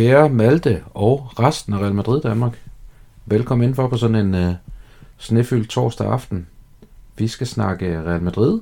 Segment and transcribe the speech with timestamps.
[0.00, 2.58] Kære Malte og resten af Real Madrid Danmark.
[3.26, 4.54] Velkommen indenfor på sådan en uh,
[5.18, 6.46] snefyldt torsdag aften.
[7.16, 8.60] Vi skal snakke Real Madrid.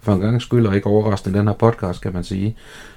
[0.00, 2.56] For en gang skyld og ikke overraskende den her podcast, kan man sige.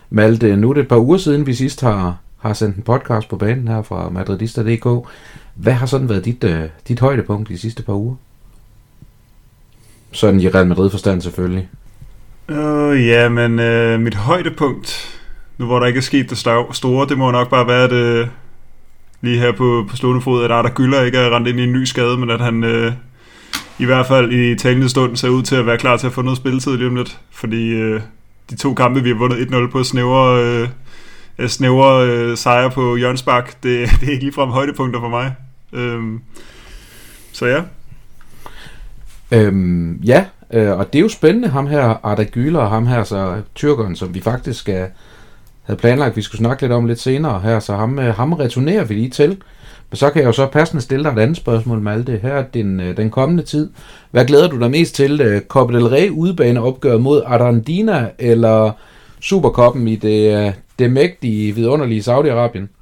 [0.09, 3.29] Malte, nu er det et par uger siden, vi sidst har, har sendt en podcast
[3.29, 5.07] på banen her fra Madridista.dk.
[5.55, 8.15] Hvad har sådan været dit, uh, dit højdepunkt de sidste par uger?
[10.11, 11.69] Sådan i Real Madrid forstand selvfølgelig.
[12.49, 15.17] Øh, ja, men øh, mit højdepunkt
[15.61, 16.37] nu hvor der ikke er sket det
[16.71, 18.27] store, det må nok bare være det øh,
[19.21, 21.71] lige her på, på stående fod, at Arda Gyller ikke er rendt ind i en
[21.71, 22.93] ny skade, men at han øh,
[23.79, 26.21] i hvert fald i talende stund ser ud til at være klar til at få
[26.21, 28.01] noget spilletid lige om lidt, fordi øh,
[28.49, 30.69] de to kampe, vi har vundet 1-0 på snævre, øh,
[31.39, 35.35] øh, snævre øh, sejre på Jørgensbak, det, det er ikke ligefrem højdepunkter for mig.
[35.73, 36.03] Øh,
[37.31, 37.61] så ja.
[39.31, 43.03] Øhm, ja, øh, og det er jo spændende, ham her Arda Güler og ham her,
[43.03, 44.87] så tyrkeren, som vi faktisk skal,
[45.63, 48.33] havde planlagt, at vi skulle snakke lidt om lidt senere her, så ham, øh, ham
[48.33, 49.37] returnerer vi lige til.
[49.89, 52.19] Men så kan jeg jo så passende stille dig et andet spørgsmål, Malte.
[52.21, 53.69] Her den, øh, den kommende tid.
[54.11, 55.21] Hvad glæder du dig mest til?
[55.21, 58.71] Øh, Copa del Rey udbane opgør mod Arandina, eller
[59.19, 62.80] Superkoppen i det, øh, det mægtige, vidunderlige Saudi-Arabien?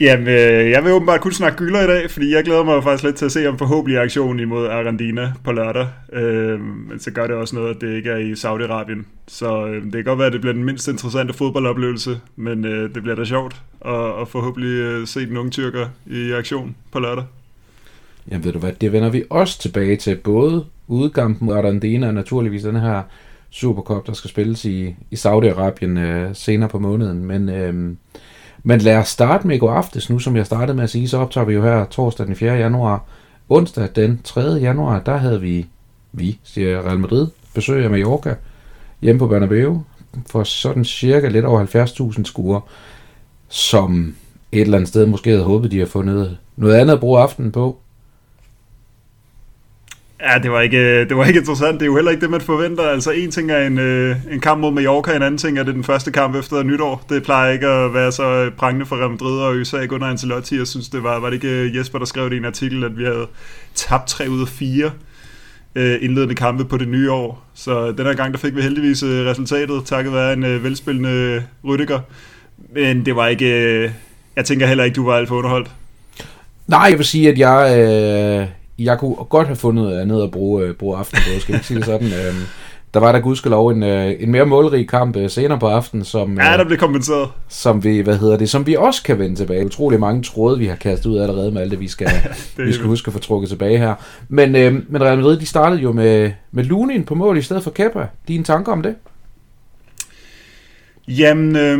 [0.00, 3.04] Jamen, øh, jeg vil åbenbart kun snakke gylder i dag, fordi jeg glæder mig faktisk
[3.04, 5.86] lidt til at se om forhåbentlig aktion imod Arandina på lørdag.
[6.12, 9.04] Øh, men så gør det også noget, at det ikke er i Saudi-Arabien.
[9.28, 12.94] Så øh, det kan godt være, at det bliver den mindst interessante fodboldoplevelse, men øh,
[12.94, 16.98] det bliver da sjovt at, at forhåbentlig øh, se den unge tyrker i aktion på
[16.98, 17.24] lørdag.
[18.30, 22.14] Jamen ved du hvad, det vender vi også tilbage til, både udkampen mod Arandina og
[22.14, 23.02] naturligvis den her
[23.50, 27.24] Supercup, der skal spilles i, i Saudi-Arabien øh, senere på måneden.
[27.24, 27.48] Men...
[27.48, 27.96] Øh,
[28.62, 31.08] men lad os starte med i går aftes nu, som jeg startede med at sige,
[31.08, 32.52] så optager vi jo her torsdag den 4.
[32.52, 33.04] januar.
[33.48, 34.40] Onsdag den 3.
[34.40, 35.66] januar, der havde vi,
[36.12, 38.34] vi siger Real Madrid, besøg af Mallorca
[39.00, 39.82] hjemme på Bernabeu
[40.30, 41.66] for sådan cirka lidt over
[42.16, 42.60] 70.000 skuer,
[43.48, 44.14] som
[44.52, 47.52] et eller andet sted måske havde håbet, de havde fundet noget andet at bruge aftenen
[47.52, 47.78] på.
[50.22, 51.74] Ja, det var, ikke, det var ikke interessant.
[51.74, 52.82] Det er jo heller ikke det, man forventer.
[52.82, 55.74] Altså, en ting er en, øh, en kamp mod Mallorca, en anden ting er det
[55.74, 57.04] den første kamp efter nytår.
[57.08, 60.58] Det plejer ikke at være så øh, prangende for Real Madrid og USA under Ancelotti.
[60.58, 62.84] Jeg synes, det var, var det ikke øh, Jesper, der skrev det i en artikel,
[62.84, 63.26] at vi havde
[63.74, 64.90] tabt 3 ud af 4
[65.74, 67.44] øh, indledende kampe på det nye år.
[67.54, 71.42] Så den her gang, der fik vi heldigvis øh, resultatet, takket være en øh, velspillende
[71.64, 72.00] Rüdiger.
[72.74, 73.64] Men det var ikke...
[73.64, 73.90] Øh,
[74.36, 75.70] jeg tænker heller ikke, du var alt for underholdt.
[76.66, 77.78] Nej, jeg vil sige, at jeg...
[77.78, 81.66] Øh jeg kunne godt have fundet andet at bruge, uh, bruge aften på, skal ikke
[81.66, 82.06] sige det sådan.
[82.06, 82.34] Uh,
[82.94, 86.38] der var der gudskelov en, uh, en mere målrig kamp uh, senere på aftenen, som,
[86.38, 87.28] ja, der blev kompenseret.
[87.48, 89.66] Som vi, hvad hedder det, som vi også kan vende tilbage.
[89.66, 92.08] Utrolig mange tråde, vi har kastet ud allerede med alt det, vi skal,
[92.56, 93.94] det vi skal huske at få trukket tilbage her.
[94.28, 97.62] Men, uh, men Real Madrid, de startede jo med, med Lunin på mål i stedet
[97.62, 98.06] for Kepa.
[98.28, 98.94] Dine tanker om det?
[101.08, 101.78] Jamen, øh,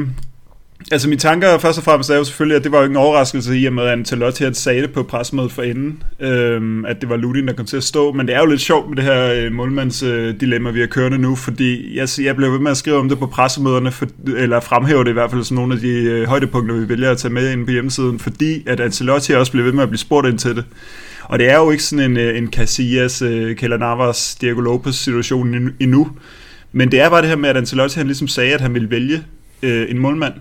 [0.93, 2.97] Altså mine tanker først og fremmest er jo selvfølgelig, at det var jo ikke en
[2.97, 7.01] overraskelse i og med, at Ancelotti had sagde det på pressemødet for inden, øhm, at
[7.01, 8.13] det var Ludin, der kom til at stå.
[8.13, 11.19] Men det er jo lidt sjovt med det her øh, målmandsdilemma, øh, vi har kørende
[11.19, 14.61] nu, fordi jeg, jeg blev ved med at skrive om det på pressemøderne, for, eller
[14.61, 17.35] fremhæve det i hvert fald som nogle af de øh, højdepunkter, vi vælger at tage
[17.35, 20.39] med ind på hjemmesiden, fordi at Ancelotti også blev ved med at blive spurgt ind
[20.39, 20.65] til det.
[21.23, 24.95] Og det er jo ikke sådan en, øh, en Casillas, øh, Keller Navas, Diego Lopez
[24.95, 26.09] situation endnu,
[26.73, 28.91] men det er bare det her med, at Ancelotti han ligesom sagde, at han ville
[28.91, 29.23] vælge
[29.63, 30.35] øh, en målmand,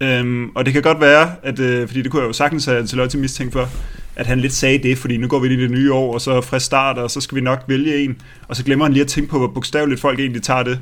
[0.00, 2.78] Øhm, og det kan godt være, at, øh, fordi det kunne jeg jo sagtens have
[2.78, 3.68] Ancelotti mistænkt for,
[4.16, 6.20] at han lidt sagde det, fordi nu går vi ind i det nye år, og
[6.20, 8.16] så frisk start, og så skal vi nok vælge en,
[8.48, 10.80] og så glemmer han lige at tænke på, hvor bogstaveligt folk egentlig tager det.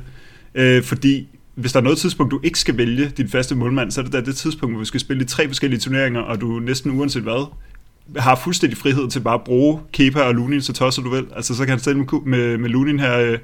[0.55, 4.01] Øh, fordi hvis der er noget tidspunkt, du ikke skal vælge din faste målmand, så
[4.01, 6.59] er det da det tidspunkt, hvor vi skal spille i tre forskellige turneringer, og du
[6.59, 7.51] næsten uanset hvad,
[8.17, 11.25] har fuldstændig frihed til bare at bruge Kepa og Lunin, så tosser du vel.
[11.35, 13.37] Altså så kan han stille med, med, med Lunin her øh,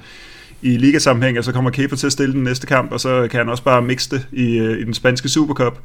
[0.62, 3.38] i ligasammenhæng, og så kommer Kepa til at stille den næste kamp, og så kan
[3.38, 5.80] han også bare mixe det i, øh, i den spanske Supercup.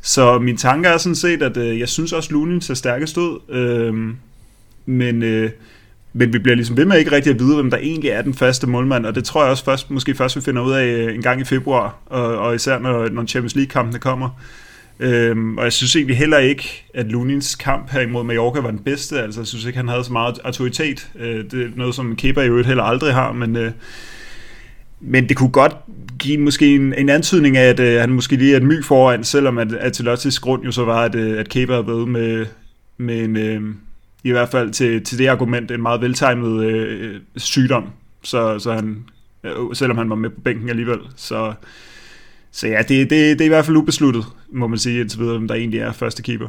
[0.00, 3.38] Så min tanke er sådan set, at øh, jeg synes også, Lunin ser stærkest ud,
[3.48, 4.14] øh,
[4.86, 5.50] men, øh,
[6.12, 8.34] men vi bliver ligesom ved med ikke rigtig at vide, hvem der egentlig er den
[8.34, 11.14] faste målmand, og det tror jeg også først, måske først vi finder ud af øh,
[11.14, 14.28] en gang i februar, og, og især når, når Champions League-kampene kommer.
[15.00, 18.78] Øhm, og jeg synes egentlig heller ikke, at Lunins kamp her imod Mallorca var den
[18.78, 19.22] bedste.
[19.22, 21.08] Altså, jeg synes ikke, han havde så meget autoritet.
[21.18, 23.72] Øh, det er noget, som Kepa øvrigt heller aldrig har, men, øh,
[25.00, 25.76] men det kunne godt
[26.18, 29.24] give måske en, en antydning af, at øh, han måske lige er et my foran,
[29.24, 32.46] selvom at Ancelottis grund jo så var, at, øh, at Kepa er blevet med,
[32.98, 33.74] med en, øh,
[34.24, 37.84] i hvert fald til, til det argument, en meget veltegnet øh, sygdom.
[38.22, 39.04] Så, så han,
[39.44, 40.98] øh, selvom han var med på bænken alligevel.
[41.16, 41.52] Så,
[42.50, 45.36] så ja, det, det, det er i hvert fald ubesluttet, må man sige indtil videre,
[45.36, 46.48] om der egentlig er første keeper.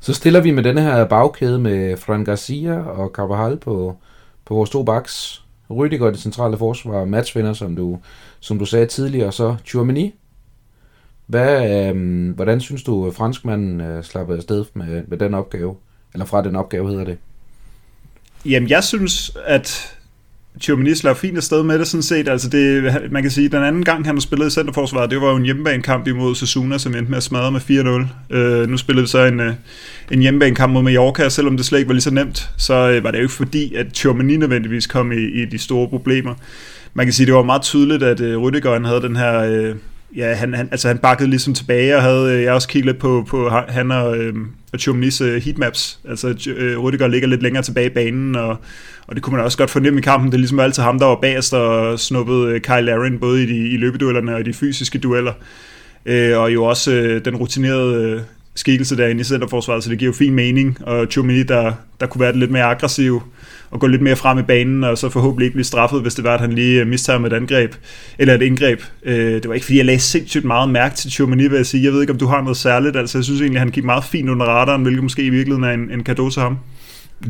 [0.00, 3.96] Så stiller vi med denne her bagkæde med Fran Garcia og Carvajal på,
[4.44, 5.42] på vores to backs.
[5.70, 7.98] Rydiger i det centrale forsvar, matchvinder, som du,
[8.40, 10.14] som du sagde tidligere, og så Tchouameni.
[11.26, 15.76] Hvad, øh, hvordan synes du, øh, franskmanden øh, slappede afsted med, med den opgave?
[16.12, 17.18] Eller fra den opgave hedder det?
[18.44, 19.98] Jamen, jeg synes, at
[20.58, 22.28] Tchouameni slår fint afsted med det sådan set.
[22.28, 25.30] Altså det, man kan sige, den anden gang, han har spillet i centerforsvaret, det var
[25.30, 27.60] jo en hjemmebanekamp imod Sasuna, som endte med at smadre med
[28.30, 28.36] 4-0.
[28.36, 29.54] Øh, nu spillede vi så en, øh,
[30.10, 33.04] en hjemmebanekamp mod Mallorca, og selvom det slet ikke var lige så nemt, så øh,
[33.04, 36.34] var det jo ikke fordi, at Tjomini nødvendigvis kom i, i de store problemer.
[36.94, 39.38] Man kan sige, det var meget tydeligt, at øh, Rüdiger havde den her...
[39.38, 39.74] Øh,
[40.16, 42.98] ja, han, han, altså han bakkede ligesom tilbage, og havde, øh, jeg også kigget lidt
[42.98, 44.34] på, på han og, øh,
[44.72, 45.98] og Chumnis øh, heatmaps.
[46.08, 48.56] Altså øh, Rüdiger ligger lidt længere tilbage i banen, og,
[49.06, 50.30] og det kunne man også godt fornemme i kampen.
[50.30, 53.46] Det er ligesom altid ham, der var bagerst og snuppede øh, Kyle Larin, både i,
[53.46, 55.32] de, i løbeduellerne og i de fysiske dueller.
[56.06, 58.20] Øh, og jo også øh, den rutinerede øh,
[58.54, 60.78] skikkelse derinde i centerforsvaret, så det giver jo fin mening.
[60.80, 63.22] Og Chumini, der, der kunne være lidt mere aggressiv,
[63.70, 66.24] og gå lidt mere frem i banen, og så forhåbentlig ikke blive straffet, hvis det
[66.24, 67.74] var, at han lige øh, mistager med et angreb,
[68.18, 68.80] eller et indgreb.
[69.04, 71.84] Øh, det var ikke, fordi jeg lagde sindssygt meget mærke til Chomini, vil jeg sige.
[71.84, 72.96] Jeg ved ikke, om du har noget særligt.
[72.96, 75.72] Altså, jeg synes egentlig, han gik meget fint under radaren, hvilket måske i virkeligheden er
[75.72, 76.58] en, en gave til ham.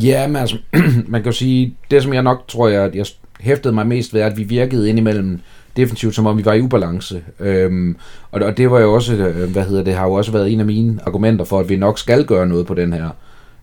[0.02, 0.56] Ja, men altså,
[1.12, 3.06] man kan jo sige, det som jeg nok tror, jeg, jeg
[3.40, 5.40] hæftede mig mest ved, at vi virkede indimellem
[5.76, 7.22] defensivt, som om vi var i ubalance.
[7.40, 7.96] Øhm,
[8.30, 10.60] og, og det var jo også, øh, hvad hedder det, har jo også været en
[10.60, 13.08] af mine argumenter for, at vi nok skal gøre noget på den her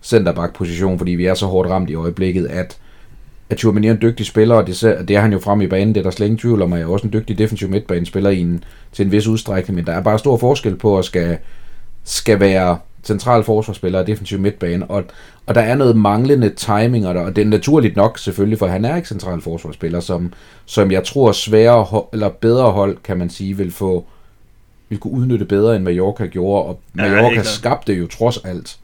[0.08, 2.78] centerback-position, fordi vi er så hårdt ramt i øjeblikket, at
[3.50, 5.96] at Tchouameni er en dygtig spiller, og det, det er han jo frem i banen,
[5.96, 8.30] det er der slet ingen tvivl om, at jeg er også en dygtig defensiv midtbanespiller
[8.30, 11.38] i en, til en vis udstrækning, men der er bare stor forskel på at skal,
[12.04, 15.04] skal være central forsvarsspiller og defensiv midtbane, og,
[15.46, 18.68] og der er noget manglende timing, og, der, og det er naturligt nok selvfølgelig, for
[18.68, 20.34] han er ikke central forsvarsspiller, som,
[20.66, 24.06] som jeg tror sværere eller bedre hold, kan man sige, vil få
[24.90, 28.78] vil kunne udnytte bedre, end Mallorca gjorde, og Mallorca ja, skabte jo trods alt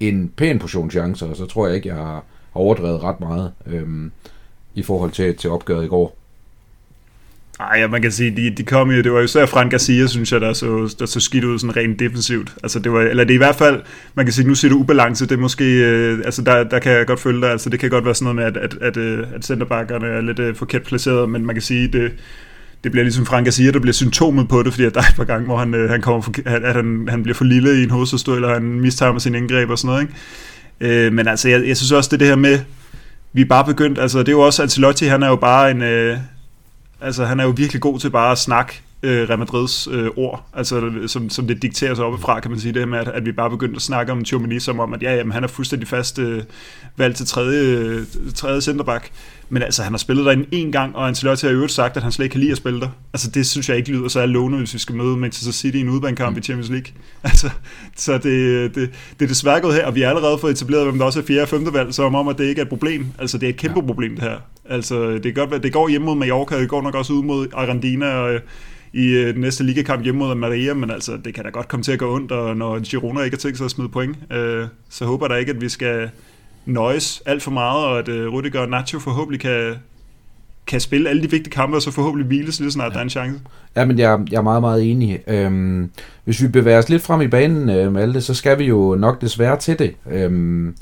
[0.00, 2.24] en pæn portion chancer, og så tror jeg ikke, jeg har,
[2.54, 4.12] overdrevet ret meget øhm,
[4.74, 6.16] i forhold til, til opgøret i går.
[7.60, 10.06] Ej, ja, man kan sige, de, de kom jo, det var jo især Frank Garcia,
[10.06, 12.54] synes jeg, der så, der så skidt ud sådan rent defensivt.
[12.62, 13.82] Altså det var, eller det er i hvert fald,
[14.14, 16.92] man kan sige, nu siger du ubalance, det er måske, øh, altså der, der kan
[16.92, 18.96] jeg godt følge dig, altså det kan godt være sådan noget med, at, at, at,
[18.96, 22.12] øh, at centerbackerne er lidt øh, forkert placeret, men man kan sige, det,
[22.84, 25.16] det bliver ligesom Frank siger, der bliver symptomet på det, fordi at der er et
[25.16, 27.82] par gange, hvor han, øh, han kommer for, at han, han bliver for lille i
[27.82, 31.06] en hovedstød, eller han mister med sin indgreb og sådan noget, ikke?
[31.06, 32.58] Øh, men altså, jeg, jeg synes også, det det her med,
[33.32, 35.82] vi er bare begyndt, altså det er jo også, Ancelotti, han er jo bare en,
[35.82, 36.18] øh,
[37.00, 40.44] altså han er jo virkelig god til bare at snakke øh, Real Madrids øh, ord,
[40.54, 43.32] altså som, som det dikterer sig oppefra, kan man sige det med, at, at vi
[43.32, 46.18] bare begyndte at snakke om Tchouameni som om, at ja, jamen, han er fuldstændig fast
[46.18, 46.42] øh,
[46.96, 49.10] valgt til tredje, øh, tredje centerback,
[49.48, 52.02] men altså han har spillet derinde en gang, og Ancelotti har i øvrigt sagt, at
[52.02, 52.88] han slet ikke kan lide at spille der.
[53.12, 55.80] Altså det synes jeg ikke lyder så lovende, hvis vi skal møde Manchester City i
[55.80, 56.38] en udbanekamp mm.
[56.38, 56.92] i Champions League.
[57.30, 57.50] Altså,
[57.96, 60.98] så det, det, det er desværre gået her, og vi har allerede fået etableret, hvem
[60.98, 63.06] der også er fjerde og femte valg, så om at det ikke er et problem.
[63.18, 63.86] Altså det er et kæmpe ja.
[63.86, 64.36] problem det her.
[64.64, 67.46] Altså det, er godt, det går hjemme mod Mallorca, det går nok også ud mod
[67.52, 68.40] Argentina, og
[68.92, 71.84] i øh, den næste ligakamp hjemme mod Maria, men altså, det kan da godt komme
[71.84, 74.66] til at gå ondt, og når Girona ikke har tænkt sig at smide point, øh,
[74.88, 76.10] så håber der ikke, at vi skal
[76.66, 79.74] nøjes alt for meget, og at øh, Rudiger og Nacho forhåbentlig kan,
[80.66, 82.92] kan spille alle de vigtige kampe, og så forhåbentlig hviles lige snart ja.
[82.92, 83.40] der er en chance.
[83.76, 85.20] Ja, men jeg, jeg er meget, meget enig.
[85.26, 85.90] Øhm,
[86.24, 89.20] hvis vi bevæger os lidt frem i banen, øh, Malte, så skal vi jo nok
[89.20, 89.94] desværre til det.
[90.10, 90.76] Øhm,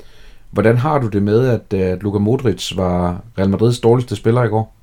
[0.51, 4.47] hvordan har du det med, at, at Luka Modric var Real Madrids dårligste spiller i
[4.47, 4.78] går?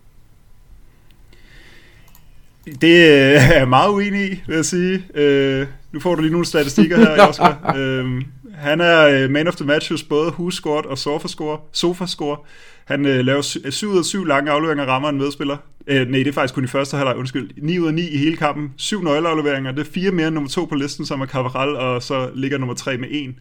[2.66, 3.06] Det
[3.36, 5.04] er jeg meget uenig i, vil jeg sige.
[5.14, 7.74] Øh, nu får du lige nogle statistikker her, Oscar.
[7.76, 8.22] øh,
[8.54, 11.58] han er øh, man of the match hos både husscoret og sofascore.
[11.72, 12.36] sofascore.
[12.84, 15.56] Han øh, laver 7 ud af 7 lange afleveringer rammer en medspiller.
[15.86, 17.50] Øh, nej, det er faktisk kun i første halvleg, undskyld.
[17.62, 18.72] 9 ud af 9 i hele kampen.
[18.76, 19.72] 7 nøgleafleveringer.
[19.72, 22.58] Det er fire mere end nummer 2 på listen, som er Cavaral, og så ligger
[22.58, 23.34] nummer 3 med 1.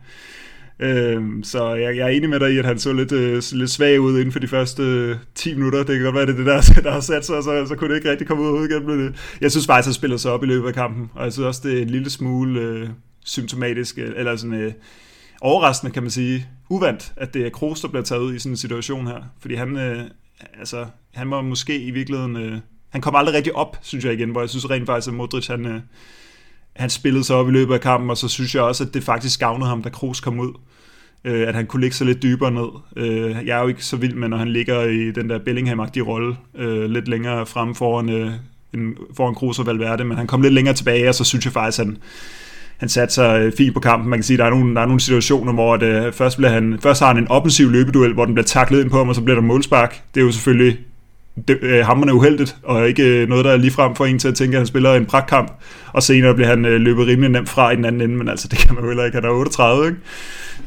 [0.79, 3.69] Øhm, så jeg, jeg er enig med dig i, at han så lidt, øh, lidt
[3.69, 5.83] svag ud inden for de første øh, 10 minutter.
[5.83, 7.89] Det kan godt være, det er det der, der har sat sig, så, så kunne
[7.89, 8.85] det ikke rigtig komme ud igen.
[8.85, 11.23] Men, øh, jeg synes faktisk, at han spiller sig op i løbet af kampen, og
[11.23, 12.89] jeg synes også, det er en lille smule øh,
[13.25, 14.73] symptomatisk, øh, eller sådan øh,
[15.41, 18.53] overraskende, kan man sige, uvandt, at det er Kroos, der bliver taget ud i sådan
[18.53, 19.21] en situation her.
[19.39, 20.01] Fordi han, øh,
[20.59, 22.35] altså, han var måske i virkeligheden...
[22.35, 22.57] Øh,
[22.89, 25.47] han kom aldrig rigtig op, synes jeg igen, hvor jeg synes rent faktisk, at Modric,
[25.47, 25.65] han...
[25.65, 25.81] Øh,
[26.75, 29.03] han spillede sig op i løbet af kampen, og så synes jeg også, at det
[29.03, 30.53] faktisk gavnede ham, da Kroos kom ud.
[31.25, 32.67] Øh, at han kunne ligge så lidt dybere ned.
[32.95, 36.03] Øh, jeg er jo ikke så vild med, når han ligger i den der Bellingham-agtige
[36.03, 38.31] rolle, øh, lidt længere frem foran, øh,
[39.17, 41.79] foran Kroos og Valverde, men han kom lidt længere tilbage, og så synes jeg faktisk,
[41.79, 41.97] at han,
[42.77, 44.09] han satte sig øh, fint på kampen.
[44.09, 46.37] Man kan sige, at der er nogle, der er nogle situationer, hvor det, øh, først,
[46.37, 49.09] bliver han, først har han en offensiv løbeduel, hvor den bliver taklet ind på ham,
[49.09, 50.01] og så bliver der målspark.
[50.15, 50.77] Det er jo selvfølgelig
[51.47, 54.35] det, øh, hammerne uheldigt, og ikke øh, noget, der er ligefrem for en til at
[54.35, 55.51] tænke, at han spiller en pragtkamp,
[55.93, 58.47] og senere bliver han øh, løbet rimelig nemt fra i den anden ende, men altså,
[58.47, 59.99] det kan man jo heller ikke, han er 38, ikke?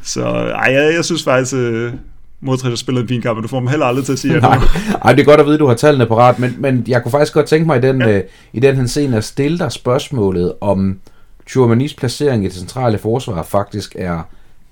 [0.03, 1.93] Så ej, jeg, jeg synes faktisk, øh,
[2.41, 4.35] Modric har spillet en fin kamp, men du får mig heller aldrig til at sige,
[4.35, 4.57] at Nej,
[5.05, 7.03] ej, det er godt at vide, at du har tallene på ret, men, men jeg
[7.03, 8.17] kunne faktisk godt tænke mig i den, ja.
[8.17, 8.23] øh,
[8.53, 10.99] i den scene at stille dig spørgsmålet, om
[11.47, 14.21] Tchouamanis placering i det centrale forsvar faktisk er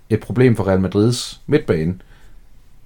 [0.10, 1.94] et problem for Real Madrids midtbane,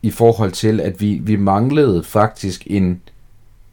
[0.01, 3.01] i forhold til, at vi, vi manglede faktisk en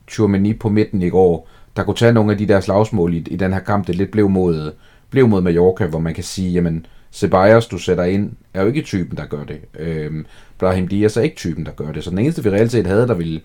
[0.08, 3.36] Tchouamani på midten i går, der kunne tage nogle af de der slagsmål i, i
[3.36, 4.72] den her kamp, det lidt blev mod,
[5.10, 8.82] blev mod Mallorca, hvor man kan sige, jamen, Ceballos, du sætter ind, er jo ikke
[8.82, 9.60] typen, der gør det.
[9.78, 10.26] Øhm,
[10.58, 12.04] Brahim Diaz er ikke typen, der gør det.
[12.04, 13.40] Så den eneste, vi reelt set havde, der ville...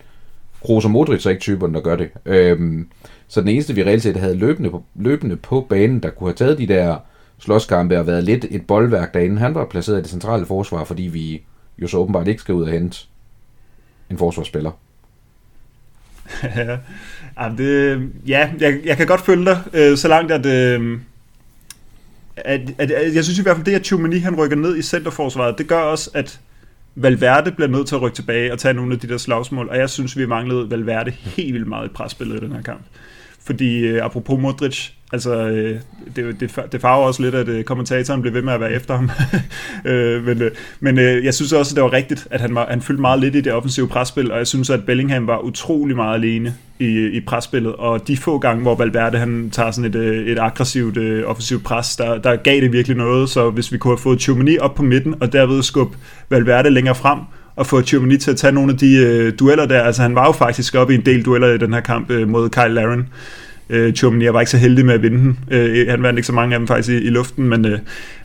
[0.62, 2.10] Kroos og Modric er ikke typen, der gør det.
[2.26, 2.88] Øhm,
[3.28, 6.36] så den eneste, vi reelt set havde løbende på, løbende på banen, der kunne have
[6.36, 6.98] taget de der
[7.40, 11.04] slåskampe og været lidt et boldværk derinde, han var placeret i det centrale forsvar, fordi
[11.04, 11.42] vi
[11.78, 12.98] jo så åbenbart ikke skal ud og hente
[14.10, 14.72] en forsvarsspiller.
[16.44, 21.00] ja, det, ja jeg, jeg kan godt følge dig, øh, så langt at, øh,
[22.36, 24.82] at, at, at, jeg synes i hvert fald, det at Tjumani han rykker ned i
[24.82, 26.40] centerforsvaret, det gør også, at
[26.96, 29.78] Valverde bliver nødt til at rykke tilbage og tage nogle af de der slagsmål, og
[29.78, 32.82] jeg synes, vi manglede Valverde helt vildt meget i presspillet i den her kamp.
[33.40, 35.80] Fordi øh, apropos Modric, altså øh,
[36.16, 38.96] det, det, det farver også lidt, at øh, kommentatoren blev ved med at være efter
[38.96, 39.12] ham.
[39.92, 42.68] øh, men øh, men øh, jeg synes også, at det var rigtigt, at han, var,
[42.70, 45.96] han fyldte meget lidt i det offensive presspil, og jeg synes, at Bellingham var utrolig
[45.96, 49.96] meget alene i, i presspillet, og de få gange, hvor Valverde han tager sådan et,
[49.96, 53.78] øh, et aggressivt øh, offensivt pres, der, der gav det virkelig noget, så hvis vi
[53.78, 55.98] kunne have fået Tchouameni op på midten, og derved skubbe
[56.30, 57.20] Valverde længere frem,
[57.56, 60.26] og få Tchouameni til at tage nogle af de øh, dueller der, altså han var
[60.26, 63.08] jo faktisk oppe i en del dueller i den her kamp øh, mod Kyle Laren,
[63.70, 64.26] øh, Chumani.
[64.26, 65.40] Jeg var ikke så heldig med at vinde den.
[65.52, 67.80] Øh, han vandt ikke så mange af dem faktisk i, i luften, men, øh,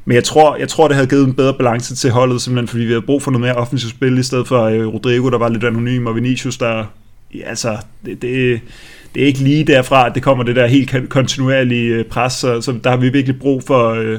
[0.05, 2.85] men jeg, tror, jeg tror, det havde givet en bedre balance til holdet, simpelthen fordi
[2.85, 5.49] vi havde brug for noget mere offensivt spil, i stedet for øh, Rodrigo, der var
[5.49, 6.85] lidt anonym, og Vinicius, der...
[7.35, 8.61] Ja, altså, det, det,
[9.15, 12.61] det er ikke lige derfra, at det kommer det der helt kontinuerlige øh, pres, så,
[12.61, 13.89] så der har vi virkelig brug for...
[13.89, 14.19] Øh,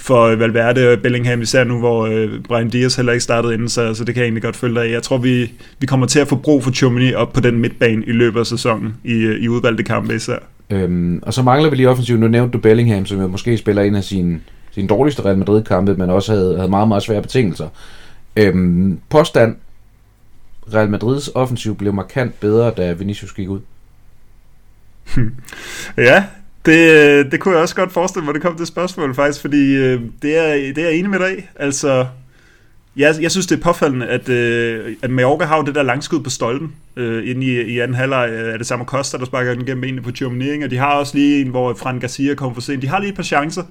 [0.00, 3.94] for Valverde og Bellingham, især nu, hvor øh, Brian Diaz heller ikke startede inden, så,
[3.94, 4.92] så det kan jeg egentlig godt følge dig af.
[4.92, 8.04] Jeg tror, vi, vi kommer til at få brug for Chomini op på den midtbane
[8.06, 10.38] i løbet af sæsonen, i, øh, i udvalgte kampe især.
[10.70, 12.20] Øhm, og så mangler vi lige offensivt.
[12.20, 14.40] Nu nævnte du Bellingham, som jo måske spiller en af sine,
[14.70, 17.68] sine dårligste Real Madrid-kampe, men også havde, havde meget, meget svære betingelser.
[18.36, 19.56] Øhm, påstand.
[20.74, 23.60] Real Madrids offensiv blev markant bedre, da Vinicius gik ud.
[25.96, 26.24] ja,
[26.66, 29.76] det, øh, det kunne jeg også godt forestille mig, det kom det spørgsmål faktisk, fordi
[29.76, 31.42] øh, det, er, det er jeg enig med dig i.
[31.56, 32.06] Altså,
[32.96, 36.20] jeg, jeg synes, det er påfaldende, at, øh, at Mallorca har jo det der langskud
[36.20, 38.30] på stolpen øh, inde i, i anden halvleg.
[38.32, 40.92] Øh, er det samme Costa, der sparker den gennem benene på Germinering, og de har
[40.92, 42.82] også lige en, hvor Fran Garcia kommer for sent.
[42.82, 43.62] De har lige et par chancer,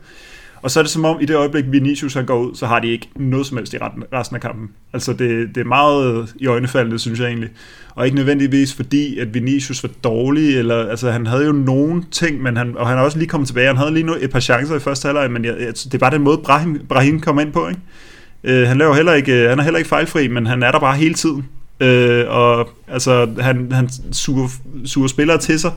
[0.62, 2.80] og så er det som om, i det øjeblik, Vinicius han går ud, så har
[2.80, 3.78] de ikke noget som helst i
[4.14, 4.70] resten af kampen.
[4.94, 7.50] Altså, det, det er meget i øjnefaldende, synes jeg egentlig.
[7.96, 12.42] Og ikke nødvendigvis fordi, at Vinicius var dårlig, eller, altså, han havde jo nogle ting,
[12.42, 13.68] men han, og han har også lige kommet tilbage.
[13.68, 16.22] Han havde lige et par chancer i første halvleg, men jeg, altså, det bare den
[16.22, 17.82] måde, Brahim, Brahim kom ind på, ikke?
[18.44, 20.98] Øh, han, laver heller ikke, han er heller ikke fejlfri, men han er der bare
[20.98, 21.46] hele tiden.
[21.80, 24.48] Øh, og altså, han, han suger,
[24.86, 25.72] suger spillere til sig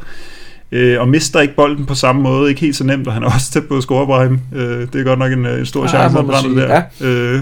[0.73, 3.27] øh, og mister ikke bolden på samme måde, ikke helt så nemt, og han er
[3.27, 4.41] også tæt på at score Brahim.
[4.55, 6.83] Øh, det er godt nok en, en stor ja, chance, han brænder der.
[7.01, 7.07] Ja.
[7.07, 7.41] Øh,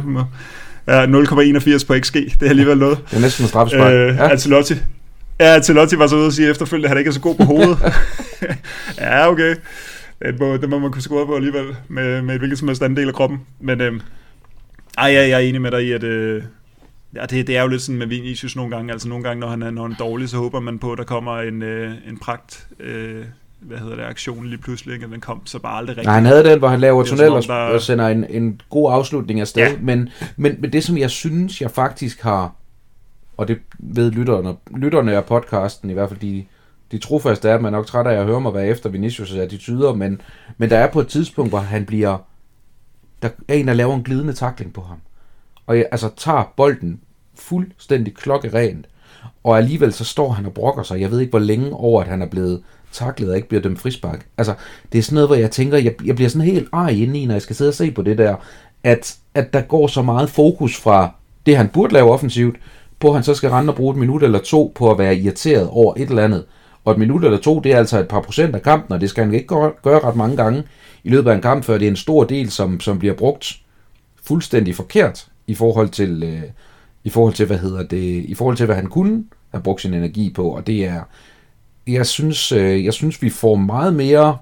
[0.88, 2.98] ja, 0,81 på XG, det er alligevel noget.
[3.10, 3.92] Det er næsten en straffespark.
[3.92, 4.30] Øh, ja.
[4.30, 4.74] Ancelotti.
[5.40, 7.44] Ja, Ancelotti var så ude og sige efterfølgende, at han ikke er så god på
[7.44, 7.78] hovedet.
[8.98, 9.56] ja, okay.
[10.22, 12.82] Det må, det må man kunne score på alligevel, med, med et hvilket som helst
[12.82, 13.38] anden del af kroppen.
[13.60, 13.92] Men øh,
[14.98, 16.42] ej, jeg, jeg er enig med dig i, at øh,
[17.14, 18.92] Ja, det, det er jo lidt sådan med Vinicius nogle gange.
[18.92, 20.98] Altså nogle gange, når han er, når han er dårlig, så håber man på, at
[20.98, 23.24] der kommer en, øh, en pragt øh,
[23.60, 25.06] hvad hedder det, aktion lige pludselig, ikke?
[25.06, 26.06] den kom så bare aldrig rigtigt.
[26.06, 27.54] Nej, han havde den, hvor han laver tunnel og, der...
[27.54, 29.76] og sender en, en god afslutning afsted, ja.
[29.80, 32.54] men, men, men det, som jeg synes, jeg faktisk har,
[33.36, 36.44] og det ved lytterne, lytterne af podcasten, i hvert fald de,
[36.92, 39.38] de trofaste er, at man er nok træt af at høre mig være efter Vinicius'
[39.38, 40.20] attityder, men,
[40.58, 42.18] men der er på et tidspunkt, hvor han bliver,
[43.22, 44.98] der er en, der laver en glidende takling på ham
[45.70, 47.00] og jeg, altså tager bolden
[47.34, 48.86] fuldstændig klokkerent,
[49.44, 51.00] og alligevel så står han og brokker sig.
[51.00, 52.62] Jeg ved ikke, hvor længe over, at han er blevet
[52.92, 54.26] taklet og ikke bliver dømt frispark.
[54.38, 54.54] Altså,
[54.92, 57.26] det er sådan noget, hvor jeg tænker, jeg, jeg bliver sådan helt ej inde i,
[57.26, 58.36] når jeg skal sidde og se på det der,
[58.84, 61.14] at, at der går så meget fokus fra
[61.46, 62.56] det, han burde lave offensivt,
[63.00, 65.16] på at han så skal rende og bruge et minut eller to på at være
[65.16, 66.44] irriteret over et eller andet.
[66.84, 69.10] Og et minut eller to, det er altså et par procent af kampen, og det
[69.10, 70.62] skal han ikke gøre, gøre ret mange gange
[71.04, 73.56] i løbet af en kamp, før det er en stor del, som, som bliver brugt
[74.24, 76.42] fuldstændig forkert i forhold til, øh,
[77.04, 79.94] i forhold til, hvad hedder det, i forhold til, hvad han kunne have brugt sin
[79.94, 81.00] energi på, og det er,
[81.86, 84.36] jeg synes, øh, jeg synes, vi får meget mere,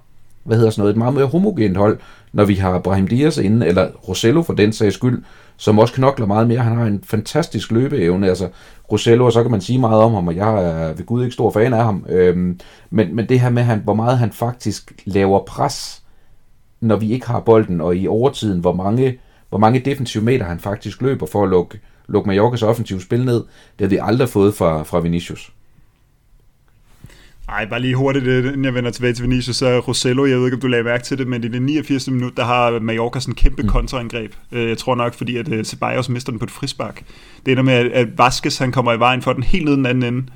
[0.45, 1.99] hvad hedder sådan noget, et meget mere homogent hold,
[2.33, 5.23] når vi har Brahim Dias inde, eller Rosello for den sags skyld,
[5.57, 6.59] som også knokler meget mere.
[6.59, 8.29] Han har en fantastisk løbeevne.
[8.29, 8.49] Altså,
[8.93, 11.33] Rosello, og så kan man sige meget om ham, og jeg er ved Gud ikke
[11.33, 12.07] stor fan af ham.
[12.09, 12.61] Øhm,
[12.91, 16.03] men, men det her med, han, hvor meget han faktisk laver pres,
[16.81, 20.61] når vi ikke har bolden, og i overtiden, hvor mange, hvor mange defensive meter han
[20.61, 23.45] faktisk løber for at lukke, lukke Mallorcas offensive spil ned,
[23.79, 25.53] det har vi aldrig fået fra, fra Vinicius.
[27.49, 30.45] Ej, bare lige hurtigt, øh, inden jeg vender tilbage til Vinicius, så Rosello, jeg ved
[30.45, 32.11] ikke, om du lagde mærke til det, men i det 89.
[32.11, 33.69] minut, der har Mallorca sådan en kæmpe mm.
[33.69, 34.33] kontraangreb.
[34.53, 37.03] Øh, jeg tror nok, fordi at øh, Ceballos mister den på et frispark.
[37.47, 40.15] Det ender med, at Vasquez, han kommer i vejen for den helt ned den anden
[40.15, 40.27] ende.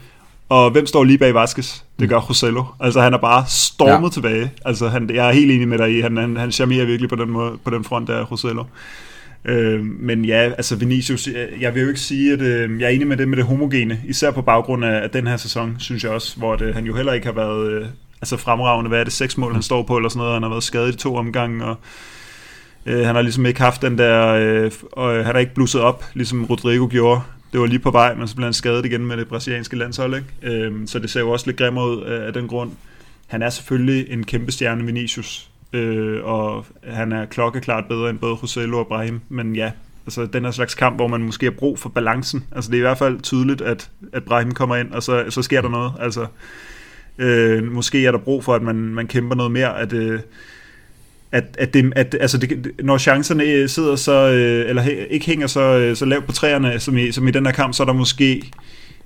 [0.48, 1.80] Og hvem står lige bag Vasquez?
[1.98, 2.64] Det gør Rosello.
[2.80, 4.12] Altså, han er bare stormet ja.
[4.12, 4.52] tilbage.
[4.64, 7.16] Altså, han, jeg er helt enig med dig i, han, han, han charmerer virkelig på
[7.16, 8.64] den, måde, på den front der, Rosello.
[9.44, 11.28] Øh, men ja, altså Vinicius,
[11.60, 14.00] jeg vil jo ikke sige, at øh, jeg er enig med det med det homogene,
[14.08, 16.96] især på baggrund af, af den her sæson, synes jeg også, hvor det, han jo
[16.96, 17.86] heller ikke har været øh,
[18.20, 18.88] altså fremragende.
[18.88, 20.34] Hvad er det, seks mål, han står på, eller sådan noget.
[20.34, 21.76] Han har været skadet i to omgange, og
[22.86, 26.04] øh, han har ligesom ikke haft den der, øh, og han har ikke blusset op,
[26.14, 27.20] ligesom Rodrigo gjorde.
[27.52, 30.14] Det var lige på vej, men så blev han skadet igen med det brasilianske landshold,
[30.14, 30.56] ikke?
[30.56, 32.70] Øhm, så det ser jo også lidt grimmere ud af, af den grund.
[33.26, 38.34] Han er selvfølgelig en kæmpe stjerne, Vinicius, øh, og han er klokkeklart bedre end både
[38.34, 39.72] Rosello og Brahim, men ja,
[40.06, 42.80] altså den her slags kamp, hvor man måske har brug for balancen, altså det er
[42.80, 45.92] i hvert fald tydeligt, at, at Brahim kommer ind, og så, så sker der noget,
[46.00, 46.26] altså
[47.18, 50.20] øh, måske er der brug for, at man, man kæmper noget mere, at øh,
[51.32, 55.46] at, at, det, at altså det, når chancerne øh, sidder så, øh, eller ikke hænger
[55.46, 57.84] så, øh, så lavt på træerne, som i, som i den her kamp, så er
[57.84, 58.42] der måske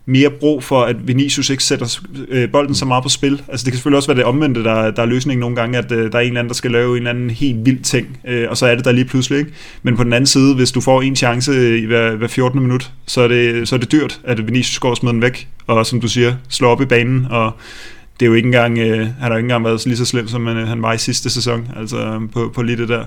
[0.07, 3.43] mere brug for, at Vinicius ikke sætter øh, bolden så meget på spil.
[3.49, 5.93] Altså det kan selvfølgelig også være det omvendte, der, der er løsningen nogle gange, at
[5.93, 8.19] øh, der er en eller anden, der skal lave en eller anden helt vild ting,
[8.29, 9.39] øh, og så er det der lige pludselig.
[9.39, 9.51] Ikke?
[9.83, 12.61] Men på den anden side, hvis du får en chance øh, i hver, hver 14.
[12.61, 15.49] minut, så er, det, så er det dyrt, at Vinicius går og smider den væk,
[15.67, 17.53] og som du siger, slår op i banen, og
[18.21, 20.29] det er jo ikke engang, øh, han har jo ikke engang været lige så slem,
[20.29, 23.05] som han, øh, han var i sidste sæson, altså øh, på, på lige det der.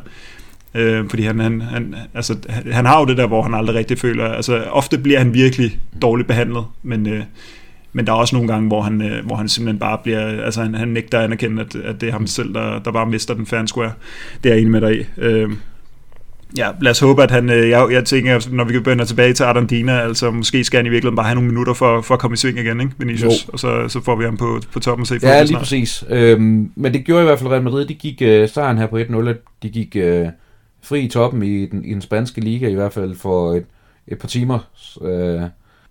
[0.76, 2.36] Øh, fordi han, han, han, altså,
[2.72, 5.80] han har jo det der, hvor han aldrig rigtig føler, altså ofte bliver han virkelig
[6.02, 7.24] dårligt behandlet, men, øh,
[7.94, 10.62] men der er også nogle gange, hvor han, øh, hvor han simpelthen bare bliver, altså
[10.62, 13.34] han, han nægter at anerkende, at, at det er ham selv, der, der bare mister
[13.34, 13.92] den fair square.
[14.44, 15.06] Det er jeg enig med dig i.
[15.18, 15.50] Øh,
[16.58, 19.44] ja, lad os håbe, at han, øh, jeg, jeg tænker, når vi vende tilbage til
[19.44, 22.34] Argentina, altså måske skal han i virkeligheden bare have nogle minutter for, for at komme
[22.34, 23.48] i sving igen, ikke, Vinicius?
[23.48, 23.52] Jo.
[23.54, 25.62] Og så, så får vi ham på, på toppen og se Ja, lige snart.
[25.62, 26.04] præcis.
[26.10, 28.98] Øhm, men det gjorde i hvert fald Real Madrid, de gik uh, sejren her på
[28.98, 30.28] 1-0, de gik uh,
[30.84, 33.66] fri i toppen i den, i den spanske liga i hvert fald for et,
[34.08, 34.60] et par timer.
[35.02, 35.42] Uh,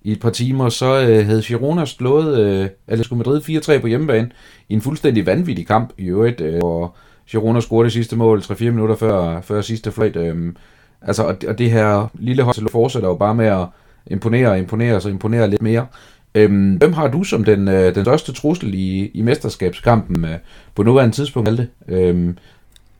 [0.02, 3.40] I et par timer, så uh, havde Girona slået uh, Atletico Madrid
[3.76, 4.30] 4-3 på hjemmebane
[4.68, 6.96] i en fuldstændig vanvittig kamp i øvrigt, uh, hvor
[7.30, 10.16] Girona scorede det sidste mål 3-4 minutter før, før sidste fløjt.
[10.16, 10.56] Øhm,
[11.02, 13.66] altså, og, og det her lille hold fortsætter jo bare med at
[14.06, 15.86] imponere og imponere, så imponere lidt mere.
[16.34, 20.38] Øhm, hvem har du som den, øh, den største trussel i, i mesterskabskampen øh,
[20.74, 21.68] på nuværende tidspunkt, Alde?
[21.88, 22.36] Øhm,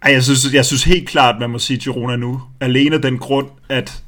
[0.03, 2.41] ej, jeg synes, jeg synes helt klart, man må sige Girona nu.
[2.61, 4.03] Alene den grund, at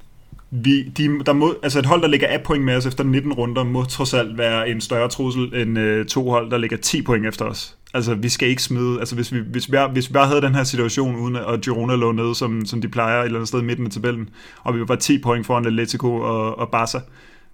[0.50, 3.32] vi, de, der må, altså et hold, der ligger af point med os efter 19
[3.32, 7.02] runder, må trods alt være en større trussel end øh, to hold, der ligger 10
[7.02, 7.76] point efter os.
[7.94, 8.98] Altså, vi skal ikke smide...
[8.98, 11.60] Altså, hvis vi, hvis vi, bare, hvis vi bare havde den her situation, uden at
[11.60, 14.28] Girona lå nede, som, som de plejer et eller andet sted i midten af tabellen,
[14.62, 17.00] og vi var 10 point foran Atletico og, og Barca,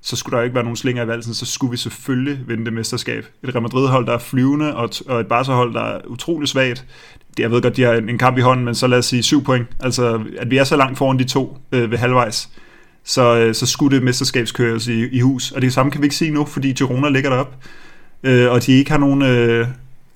[0.03, 2.73] så skulle der ikke være nogen slinger i valsen, så skulle vi selvfølgelig vinde det
[2.73, 3.27] mesterskab.
[3.43, 6.85] Et Real Madrid-hold, der er flyvende, og, og et Barca-hold, der er utrolig svagt.
[7.39, 9.45] Jeg ved godt, de har en kamp i hånden, men så lad os sige 7
[9.45, 9.67] point.
[9.81, 12.49] Altså, at vi er så langt foran de to øh, ved halvvejs,
[13.05, 15.53] så, øh, så skulle det mesterskabskørelse i, i hus.
[15.53, 17.55] Og det samme kan vi ikke sige nu, fordi Girona ligger derop,
[18.23, 19.23] øh, og de ikke har nogen...
[19.23, 19.67] Øh,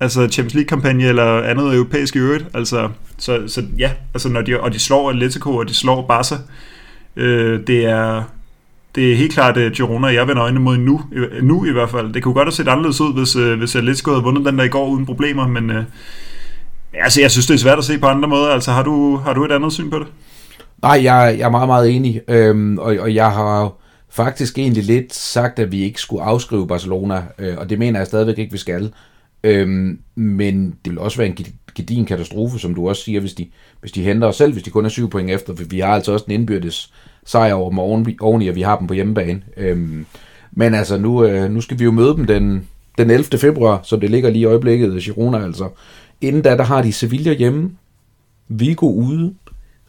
[0.01, 2.45] altså Champions League-kampagne eller andet europæisk i øvrigt.
[2.53, 6.35] Altså, så, så ja, altså når de, og de slår Atletico, og de slår Barca,
[7.15, 8.23] øh, det er
[8.95, 11.01] det er helt klart uh, Girona, jeg vender øjnene mod nu,
[11.41, 12.13] nu i hvert fald.
[12.13, 14.63] Det kunne godt have set anderledes ud, hvis, uh, hvis Atletico havde vundet den der
[14.63, 15.83] i går uden problemer, men uh,
[16.93, 18.49] altså, jeg synes, det er svært at se på andre måder.
[18.49, 20.07] Altså, har du, har du et andet syn på det?
[20.81, 23.73] Nej, jeg, jeg er meget, meget enig, øhm, og, og jeg har
[24.09, 28.07] faktisk egentlig lidt sagt, at vi ikke skulle afskrive Barcelona, øh, og det mener jeg
[28.07, 28.91] stadigvæk ikke, vi skal.
[29.43, 31.37] Øhm, men det vil også være en
[31.75, 33.47] gedin katastrofe, som du også siger, hvis de,
[33.79, 35.93] hvis de henter os selv, hvis de kun er syv point efter, for vi har
[35.93, 36.93] altså også en indbyrdes
[37.25, 39.41] sejr over dem oven, oven i, at vi har dem på hjemmebane.
[39.57, 40.05] Øhm,
[40.51, 43.37] men altså, nu, øh, nu skal vi jo møde dem den, den 11.
[43.37, 45.69] februar, som det ligger lige i øjeblikket, Girona altså.
[46.21, 47.71] Inden da, der har de Sevilla hjemme,
[48.47, 49.33] Vigo ude,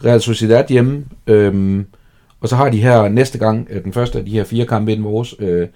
[0.05, 1.87] Real Sociedad hjemme, øhm,
[2.41, 4.93] og så har de her næste gang, øh, den første af de her fire kampe
[4.93, 5.69] inden vores, øh,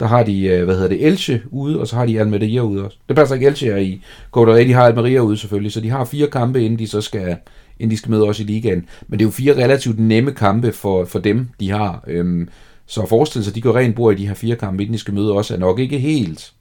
[0.00, 2.84] der har de, øh, hvad hedder det, Elche ude, og så har de Almeria ude
[2.84, 2.98] også.
[3.08, 6.04] Det passer ikke, Elche er i Copa de har Almeria ude selvfølgelig, så de har
[6.04, 7.36] fire kampe, inden de så skal,
[7.78, 8.86] inden de skal møde os i ligaen.
[9.08, 12.04] Men det er jo fire relativt nemme kampe for, for dem, de har.
[12.06, 12.48] Øhm,
[12.86, 14.94] så at forestille sig, at de går rent bord i de her fire kampe, inden
[14.94, 16.52] de skal møde os, er nok ikke helt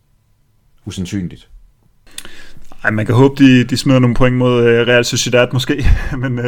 [0.86, 1.50] usandsynligt.
[2.84, 5.86] Ej, man kan håbe, de, de smider nogle point mod uh, Real Sociedad måske.
[6.22, 6.46] men, uh,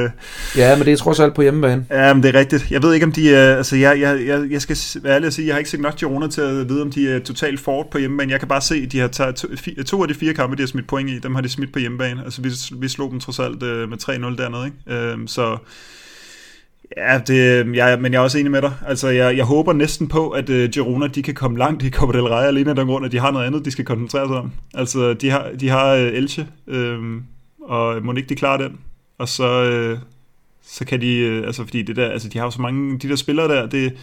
[0.56, 1.86] ja, men det er trods alt på hjemmebane.
[1.90, 2.72] Ja, men det er rigtigt.
[2.72, 3.22] Jeg ved ikke, om de...
[3.22, 5.80] Uh, altså, jeg, jeg, jeg, jeg skal være ærlig at sige, jeg har ikke set
[5.80, 8.32] nok Girona til at vide, om de er totalt fort på hjemmebane.
[8.32, 9.48] Jeg kan bare se, at de har taget to,
[9.86, 11.80] to af de fire kampe, de har smidt point i, dem har de smidt på
[11.80, 12.24] hjemmebane.
[12.24, 15.14] Altså, vi, vi slog dem trods alt uh, med 3-0 dernede, ikke?
[15.16, 15.58] Uh, så
[16.98, 18.74] Ja, det, øhm, jeg, men jeg er også enig med dig.
[18.88, 22.18] Altså, jeg, jeg håber næsten på, at uh, Girona de kan komme langt i Copa
[22.18, 24.38] del Rey, alene af den grund, at de har noget andet, de skal koncentrere sig
[24.38, 24.52] om.
[24.74, 27.00] Altså, de har, de har uh, Elche, øh,
[27.62, 28.78] og må ikke de klarer den.
[29.18, 29.98] Og så, øh,
[30.64, 33.10] så kan de, øh, altså fordi det der, altså de har jo så mange, de
[33.10, 33.94] der spillere der, det,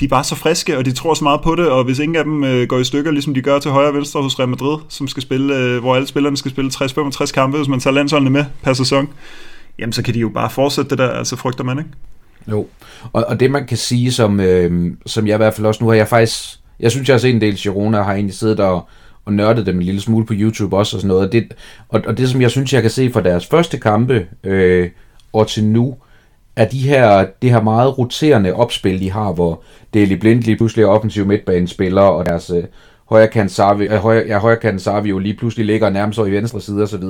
[0.00, 2.16] de er bare så friske, og de tror så meget på det, og hvis ingen
[2.16, 4.48] af dem øh, går i stykker, ligesom de gør til højre og venstre hos Real
[4.48, 7.94] Madrid, som skal spille, øh, hvor alle spillerne skal spille 60-65 kampe, hvis man tager
[7.94, 9.08] landsholdene med per sæson,
[9.78, 11.90] jamen så kan de jo bare fortsætte det der, altså frygter man, ikke?
[12.48, 12.66] Jo,
[13.12, 15.88] og, og det man kan sige, som, øh, som jeg i hvert fald også nu
[15.90, 18.60] har jeg faktisk, jeg synes jeg har set en del Girona, og har egentlig siddet
[18.60, 18.88] og,
[19.24, 21.54] og nørdet dem en lille smule på YouTube også og sådan noget, og det,
[21.88, 24.90] og, og det som jeg synes jeg kan se fra deres første kampe øh,
[25.32, 25.96] og til nu,
[26.56, 29.62] er de her, det her meget roterende opspil, de har, hvor
[29.94, 32.64] Deli Blind lige pludselig er offensiv midtbanespiller, og deres øh,
[33.12, 36.60] øh, højre Sarvi, øh, højre, ja, Sarvi jo lige pludselig ligger nærmest over i venstre
[36.60, 37.02] side osv.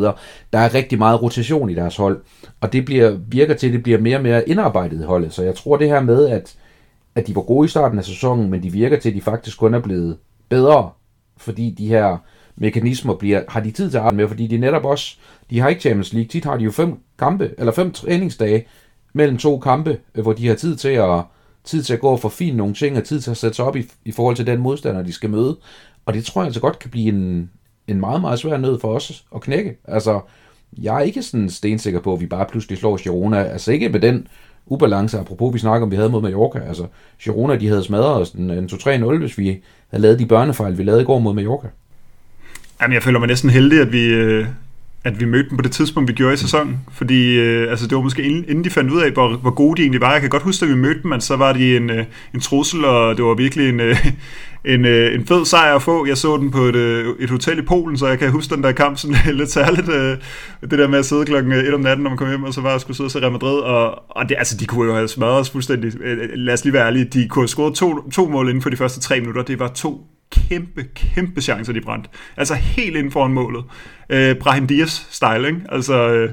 [0.52, 2.20] Der er rigtig meget rotation i deres hold,
[2.60, 5.32] og det bliver, virker til, at det bliver mere og mere indarbejdet i holdet.
[5.32, 6.54] Så jeg tror det her med, at,
[7.14, 9.58] at de var gode i starten af sæsonen, men de virker til, at de faktisk
[9.58, 10.16] kun er blevet
[10.48, 10.90] bedre,
[11.36, 12.16] fordi de her
[12.56, 15.16] mekanismer bliver, har de tid til at arbejde med, fordi de netop også,
[15.50, 18.66] de har ikke Champions League, tit har de jo fem kampe, eller fem træningsdage
[19.12, 21.22] mellem to kampe, øh, hvor de har tid til at,
[21.64, 23.76] tid til at gå og forfine nogle ting, og tid til at sætte sig op
[23.76, 25.58] i, i forhold til den modstander, de skal møde.
[26.10, 27.50] Og det tror jeg altså godt kan blive en,
[27.88, 29.76] en meget, meget svær nød for os at knække.
[29.88, 30.20] Altså,
[30.82, 33.42] jeg er ikke sådan stensikker på, at vi bare pludselig slår Girona.
[33.42, 34.26] Altså ikke med den
[34.66, 36.58] ubalance, apropos vi snakker om, vi havde mod Mallorca.
[36.58, 36.86] Altså,
[37.22, 40.82] Girona, de havde smadret os en, en 2-3-0, hvis vi havde lavet de børnefejl, vi
[40.82, 41.68] lavede i går mod Mallorca.
[42.82, 44.46] Jamen, jeg føler mig næsten heldig, at vi, øh,
[45.04, 46.78] at vi mødte dem på det tidspunkt, vi gjorde i sæsonen.
[46.92, 49.82] Fordi øh, altså, det var måske inden de fandt ud af, hvor, hvor gode de
[49.82, 50.12] egentlig var.
[50.12, 52.40] Jeg kan godt huske, at vi mødte dem, at så var de en, øh, en
[52.40, 54.06] trussel, og det var virkelig en, øh,
[54.74, 56.06] en, øh, en fed sejr at få.
[56.06, 58.64] Jeg så den på et, øh, et hotel i Polen, så jeg kan huske den
[58.64, 59.88] der kamp sådan lidt særligt.
[59.88, 60.16] Øh,
[60.60, 62.54] det der med at sidde klokken øh, 1 om natten, når man kom hjem, og
[62.54, 63.58] så var jeg skulle sidde og se Real Madrid.
[63.58, 65.92] Og, og det, altså, de kunne jo have smadret os fuldstændig.
[66.00, 67.04] Øh, øh, lad os lige være ærlige.
[67.04, 69.42] De kunne have scoret to, to mål inden for de første tre minutter.
[69.42, 72.10] Det var to kæmpe, kæmpe chancer, de brændte.
[72.36, 73.64] Altså helt inden foran målet.
[74.10, 75.60] Øh, Brahim Diaz style, ikke?
[75.68, 76.30] Altså øh,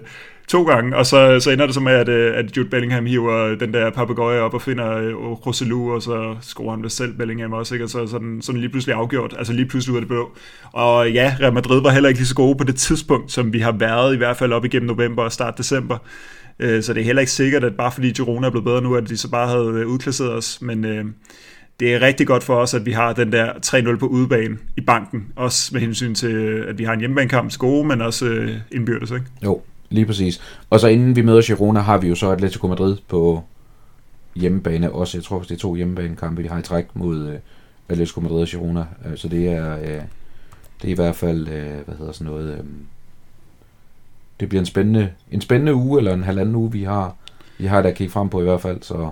[0.48, 3.56] to gange, og så, så ender det så med, at, øh, at Jude Bellingham hiver
[3.56, 7.54] den der papegøje op og finder øh, Roselu, og så scorer han det selv Bellingham
[7.54, 7.86] også, ikke?
[7.86, 10.32] Og så sådan, sådan lige pludselig afgjort, altså lige pludselig ud af det blå.
[10.74, 13.60] Og ja, Real Madrid var heller ikke lige så gode på det tidspunkt, som vi
[13.60, 15.98] har været i hvert fald op igennem november og start december.
[16.60, 18.96] Øh, så det er heller ikke sikkert, at bare fordi Girona er blevet bedre nu,
[18.96, 20.86] at de så bare havde øh, udklasseret os, men...
[20.86, 21.06] Øh,
[21.80, 24.82] det er rigtig godt for os, at vi har den der 3-0 på udebane i
[24.82, 25.28] banken.
[25.36, 29.12] Også med hensyn til, at vi har en hjemmebanekamp til gode, men også øh, indbyrdes,
[29.12, 29.26] ikke?
[29.44, 30.42] Jo, lige præcis.
[30.70, 33.44] Og så inden vi møder Girona, har vi jo så Atletico Madrid på
[34.36, 35.18] hjemmebane også.
[35.18, 37.40] Jeg tror, det er to hjemmebanekampe, vi har i træk mod øh,
[37.90, 38.86] Atletico Madrid og Girona.
[39.06, 40.02] Øh, så det er, øh,
[40.82, 42.63] det er i hvert fald, øh, hvad hedder sådan noget, øh,
[44.40, 47.16] det bliver en spændende, en spændende uge, eller en halvanden uge, vi har,
[47.58, 49.10] vi har der kigge frem på i hvert fald, så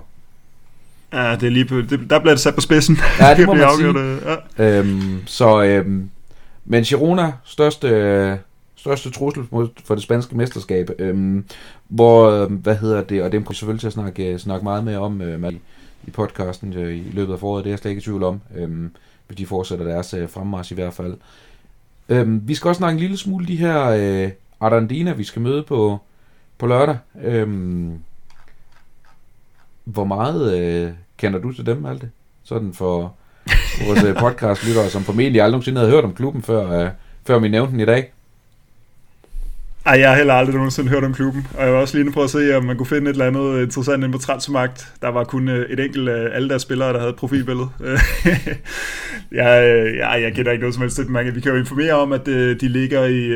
[1.12, 2.98] Ja, det er lige det, der bliver det sat på spidsen.
[3.20, 3.98] Ja, det må man sige.
[3.98, 4.18] Øh,
[4.58, 4.78] ja.
[4.78, 6.10] Øhm, så, øhm,
[6.64, 8.36] men Girona, største, øh,
[8.76, 9.44] største trussel
[9.84, 11.44] for det spanske mesterskab, øhm,
[11.88, 14.84] hvor, øh, hvad hedder det, og det kommer vi selvfølgelig til at snakke, snakke meget
[14.84, 15.60] mere om øh, i,
[16.06, 18.40] i podcasten øh, i løbet af foråret, det er jeg slet ikke i tvivl om,
[18.56, 18.90] øhm,
[19.26, 21.14] hvis de fortsætter deres øh, fremmars i hvert fald.
[22.08, 25.62] Øhm, vi skal også snakke en lille smule de her øh, Arandina, vi skal møde
[25.62, 25.98] på,
[26.58, 26.96] på lørdag.
[27.24, 27.98] Øhm,
[29.86, 32.10] hvor meget øh, kender du til dem, Malte?
[32.44, 33.14] Sådan for
[33.86, 36.90] vores øh, podcastlyttere, som formentlig aldrig nogensinde havde hørt om klubben, før, øh,
[37.26, 38.12] før vi nævnte den i dag.
[39.86, 42.22] Ej, jeg har heller aldrig nogensinde hørt om klubben, og jeg var også lige på
[42.22, 44.92] at se, om man kunne finde et eller andet interessant inde på transfermarkt.
[45.02, 47.68] Der var kun øh, et enkelt af alle deres spillere, der havde profilbillede.
[49.32, 51.34] jeg, øh, jeg, jeg kender ikke noget som helst til dem.
[51.34, 53.30] Vi kan jo informere om, at øh, de ligger i,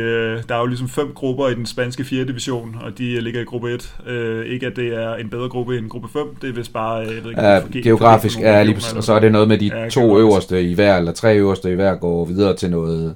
[0.49, 2.25] der er jo ligesom fem grupper i den spanske 4.
[2.25, 3.75] division, og de ligger i gruppe
[4.07, 4.45] 1.
[4.47, 6.97] Ikke at det er en bedre gruppe end gruppe 5, det er vist bare...
[6.97, 9.71] Jeg ved ikke, ja, for, geografisk er lige og så er det noget med de
[9.75, 13.15] ja, to øverste i hver, eller tre øverste i hver, går videre til noget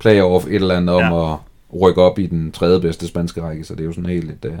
[0.00, 1.32] playoff, et eller andet om ja.
[1.32, 1.38] at
[1.74, 4.44] rykke op i den tredje bedste spanske række, så det er jo sådan helt et,
[4.44, 4.54] uh,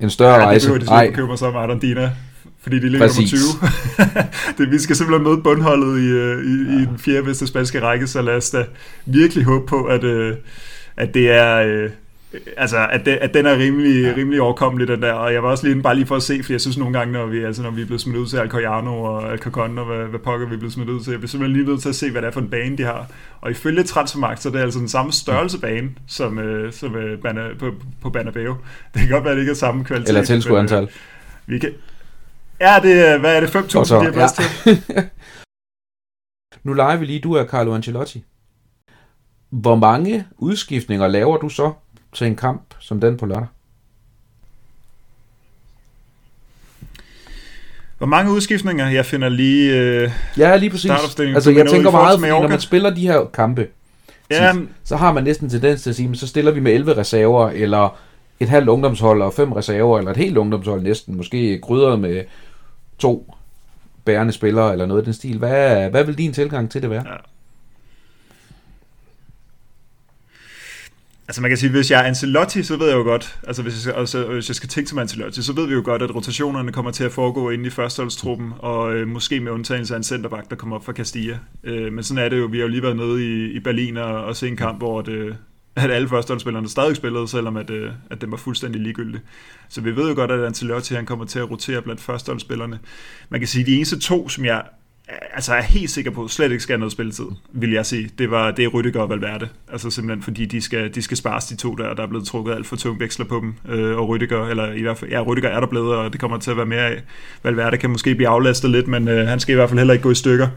[0.00, 0.72] en større ja, rejse.
[0.72, 2.12] det behøver de købe sig som Argentina,
[2.60, 3.32] fordi de ligger Præcis.
[3.32, 3.70] nummer
[4.56, 4.64] 20.
[4.66, 6.82] det, vi skal simpelthen møde bundholdet i, uh, i, ja.
[6.82, 8.64] i den fjerde bedste spanske række, så lad os da
[9.06, 10.36] virkelig håbe på, at, uh,
[10.96, 11.88] at det er...
[12.32, 14.14] Uh, altså, at, det, at den er rimelig, ja.
[14.16, 15.12] rimelig overkommelig, den der.
[15.12, 17.12] Og jeg var også lige bare lige for at se, for jeg synes nogle gange,
[17.12, 20.06] når vi, altså, når vi er blevet smidt ud til Alcoyano og Alcacon, og hvad,
[20.06, 21.94] hvad pokker vi er blevet smidt ud til, jeg bliver simpelthen lige nødt til at
[21.94, 23.06] se, hvad det er for en bane, de har.
[23.40, 27.18] Og ifølge Transfermarkt, så er det altså den samme størrelse bane, som, øh, som øh,
[27.18, 27.70] Bana, på,
[28.02, 28.56] på Banabeo.
[28.94, 30.08] Det kan godt være, at det ikke er samme kvalitet.
[30.08, 30.82] Eller tilskuerantal.
[30.82, 30.88] Øh,
[31.46, 31.72] vi kan...
[32.60, 33.48] Ja, det, hvad er det?
[33.56, 34.72] 5.000, de har plads ja.
[34.72, 34.82] til?
[36.64, 38.24] nu leger vi lige, du er Carlo Ancelotti.
[39.50, 41.72] Hvor mange udskiftninger laver du så
[42.14, 43.46] til en kamp som den på lørdag?
[47.98, 48.88] Hvor mange udskiftninger?
[48.88, 49.80] Jeg finder lige...
[49.80, 50.90] Øh, ja, lige præcis.
[50.90, 53.66] Altså, jeg tænker meget, fordi når man spiller de her kampe,
[54.30, 54.52] ja.
[54.52, 56.96] så, så har man næsten tendens til at sige, men så stiller vi med 11
[56.96, 57.98] reserver, eller
[58.40, 62.24] et halvt ungdomshold og fem reserver, eller et helt ungdomshold næsten, måske krydret med
[62.98, 63.34] to
[64.04, 65.38] bærende spillere, eller noget i den stil.
[65.38, 67.04] Hvad, hvad vil din tilgang til det være?
[67.06, 67.16] Ja.
[71.28, 73.86] Altså man kan sige, hvis jeg er Ancelotti, så ved jeg jo godt, altså hvis
[73.86, 76.72] jeg, altså, hvis jeg skal tænke som Ancelotti, så ved vi jo godt, at rotationerne
[76.72, 80.50] kommer til at foregå inde i førsteholdstruppen, og øh, måske med undtagelse af en centerback,
[80.50, 81.38] der kommer op fra Castilla.
[81.64, 83.96] Øh, men sådan er det jo, vi har jo lige været nede i, i Berlin
[83.96, 85.34] og, og se en kamp, hvor det, øh,
[85.76, 89.22] at alle førsteholdsspillerne stadig spillede, selvom at, øh, at dem var fuldstændig ligegyldige.
[89.68, 92.78] Så vi ved jo godt, at Ancelotti han kommer til at rotere blandt førsteholdsspillerne.
[93.28, 94.62] Man kan sige, at de eneste to, som jeg
[95.34, 98.10] altså er helt sikker på, slet ikke skal have noget spilletid, vil jeg sige.
[98.18, 99.48] Det, var, det er Rydiger og Valverde.
[99.72, 102.54] Altså simpelthen fordi de skal, de skal spares de to der, der er blevet trukket
[102.54, 103.54] alt for tunge veksler på dem.
[103.74, 106.38] Øh, og Rydiger, eller i hvert fald, ja, Rydiger er der blevet, og det kommer
[106.38, 107.02] til at være mere af.
[107.42, 110.02] Valverde kan måske blive aflastet lidt, men øh, han skal i hvert fald heller ikke
[110.02, 110.48] gå i stykker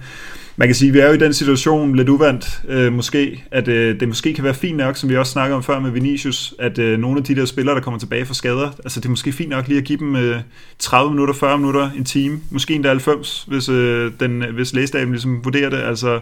[0.61, 3.67] man kan sige, at vi er jo i den situation lidt uvandt, øh, måske, at
[3.67, 6.53] øh, det måske kan være fint nok, som vi også snakkede om før med Vinicius,
[6.59, 9.09] at øh, nogle af de der spillere, der kommer tilbage fra skader, altså det er
[9.09, 10.39] måske fint nok lige at give dem øh,
[10.79, 15.45] 30 minutter, 40 minutter, en time, måske endda 90, hvis, øh, den, hvis lægestaben ligesom
[15.45, 16.19] vurderer det, altså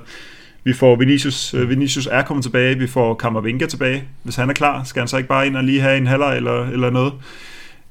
[0.63, 4.53] vi får Vinicius, øh, Vinicius er kommet tilbage, vi får Kammervinga tilbage, hvis han er
[4.53, 7.13] klar, skal han så ikke bare ind og lige have en halvleg eller, eller noget.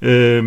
[0.03, 0.45] Øh,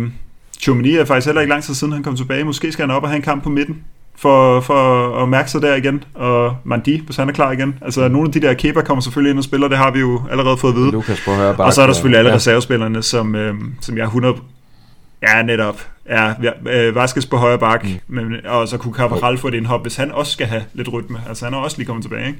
[0.60, 2.44] Chomini er faktisk heller ikke lang tid siden, han kom tilbage.
[2.44, 3.82] Måske skal han op og have en kamp på midten
[4.16, 7.78] for, for at mærke sig der igen, og Mandi, hvis han er klar igen.
[7.80, 10.22] Altså, nogle af de der Kepa kommer selvfølgelig ind og spiller, det har vi jo
[10.30, 10.90] allerede fået at vide.
[10.90, 12.36] Lukas på højre bakke, Og så er der selvfølgelig alle ja.
[12.36, 14.36] reservespillerne, som, øh, som jeg er 100...
[15.22, 15.86] Ja, netop.
[16.08, 16.32] Ja,
[16.66, 17.90] øh, Vaskes på højre bak, mm.
[18.06, 21.20] men, og så kunne Cavaral få et indhop, hvis han også skal have lidt rytme.
[21.28, 22.38] Altså, han er også lige kommet tilbage, ikke?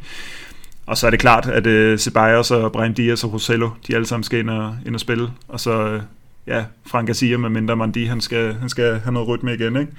[0.87, 4.07] Og så er det klart, at øh, Ceballos og Brian Diaz og Rosello, de alle
[4.07, 5.29] sammen skal ind og, ind og spille.
[5.49, 6.03] Og så, øh,
[6.47, 9.93] ja, Frank Garcia med mindre Mandi, han skal, han skal have noget rytme igen, ikke?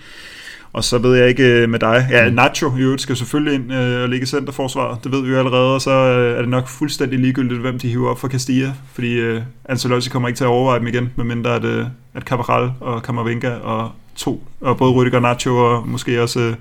[0.74, 2.08] Og så ved jeg ikke øh, med dig.
[2.12, 2.36] Ja, mm.
[2.36, 5.04] Nacho i øvrigt skal selvfølgelig ind øh, og ligge i centerforsvaret.
[5.04, 5.74] Det ved vi jo allerede.
[5.74, 8.74] Og så øh, er det nok fuldstændig ligegyldigt, hvem de hiver op for Castilla.
[8.94, 12.72] Fordi øh, Ancelotti kommer ikke til at overveje dem igen, medmindre at, øh, at Cabral
[12.80, 16.54] og Camavinga og to, og både Rudiger Nacho og måske også øh,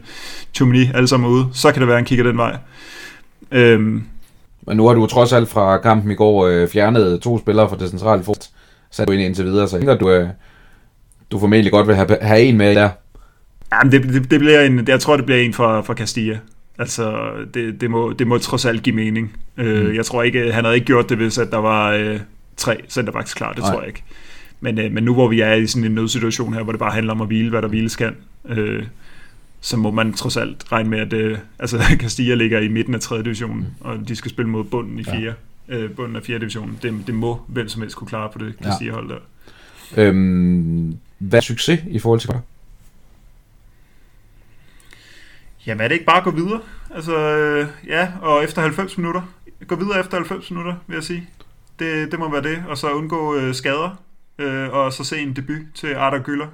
[0.54, 1.46] Chumini alle sammen ude.
[1.52, 2.56] Så kan det være, at han kigger den vej.
[3.50, 4.04] Øhm,
[4.66, 7.76] men nu har du trods alt fra kampen i går øh, fjernet to spillere fra
[7.76, 8.48] det centrale fort.
[8.90, 10.28] Sat du ind indtil videre, så tænker, du, øh,
[11.30, 12.88] du formentlig godt vil have, have en med der.
[13.72, 16.38] Jamen, det, det, det bliver en, jeg tror, det bliver en for, for Castilla.
[16.78, 19.36] Altså, det, det, må, det må trods alt give mening.
[19.56, 19.88] Øh, mm.
[19.88, 22.20] Uh, jeg tror ikke, han havde ikke gjort det, hvis at der var uh,
[22.56, 23.52] tre centerbacks klar.
[23.52, 23.70] Det Nej.
[23.70, 24.04] tror jeg ikke.
[24.60, 26.92] Men, uh, men nu hvor vi er i sådan en nødsituation her, hvor det bare
[26.92, 28.82] handler om at hvile, hvad der hviles kan, uh,
[29.60, 33.00] så må man trods alt regne med, at uh, altså, Castilla ligger i midten af
[33.00, 33.22] 3.
[33.22, 33.66] divisionen, mm.
[33.80, 35.34] og de skal spille mod bunden i 4.
[35.68, 35.84] Ja.
[35.84, 36.38] Uh, bunden af 4.
[36.38, 36.78] divisionen.
[36.82, 39.18] Det, det må hvem som helst kunne klare på det Castilla-hold der.
[39.96, 42.30] Øhm, hvad er succes i forhold til
[45.66, 46.60] Jamen er det ikke bare at gå videre?
[46.94, 49.22] Altså, øh, ja, og efter 90 minutter.
[49.66, 51.28] Gå videre efter 90 minutter, vil jeg sige.
[51.78, 52.64] Det, det må være det.
[52.68, 53.96] Og så undgå øh, skader.
[54.38, 56.46] Øh, og så se en debut til Arda Gyller.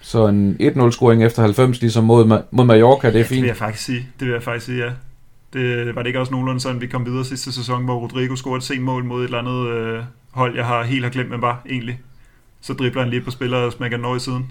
[0.00, 3.30] Så en 1-0-scoring efter 90, ligesom mod, mod Mallorca, det er ja, fint?
[3.30, 4.08] det vil jeg faktisk sige.
[4.20, 4.92] Det vil jeg faktisk sige, ja.
[5.52, 8.56] Det, var det ikke også nogenlunde sådan, vi kom videre sidste sæson, hvor Rodrigo scorede
[8.56, 11.42] et sent mål mod et eller andet øh, hold, jeg har helt har glemt, men
[11.42, 12.00] var egentlig.
[12.60, 14.50] Så dribler han lige på spillere og smækker den i siden.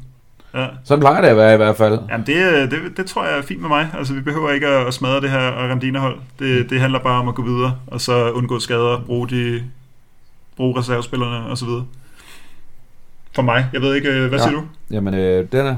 [0.57, 0.67] Ja.
[0.83, 1.99] Så plejer det at være i hvert fald.
[2.09, 3.89] Jamen det, det, det tror jeg er fint med mig.
[3.97, 6.19] Altså vi behøver ikke at smadre det her Argentina-hold.
[6.39, 6.69] Det, mm.
[6.69, 9.63] det handler bare om at gå videre, og så undgå skader, bruge, de,
[10.55, 11.67] bruge reservespillerne osv.
[13.35, 13.65] For mig.
[13.73, 14.45] Jeg ved ikke, øh, hvad ja.
[14.45, 14.63] siger du?
[14.91, 15.77] Jamen øh, den er...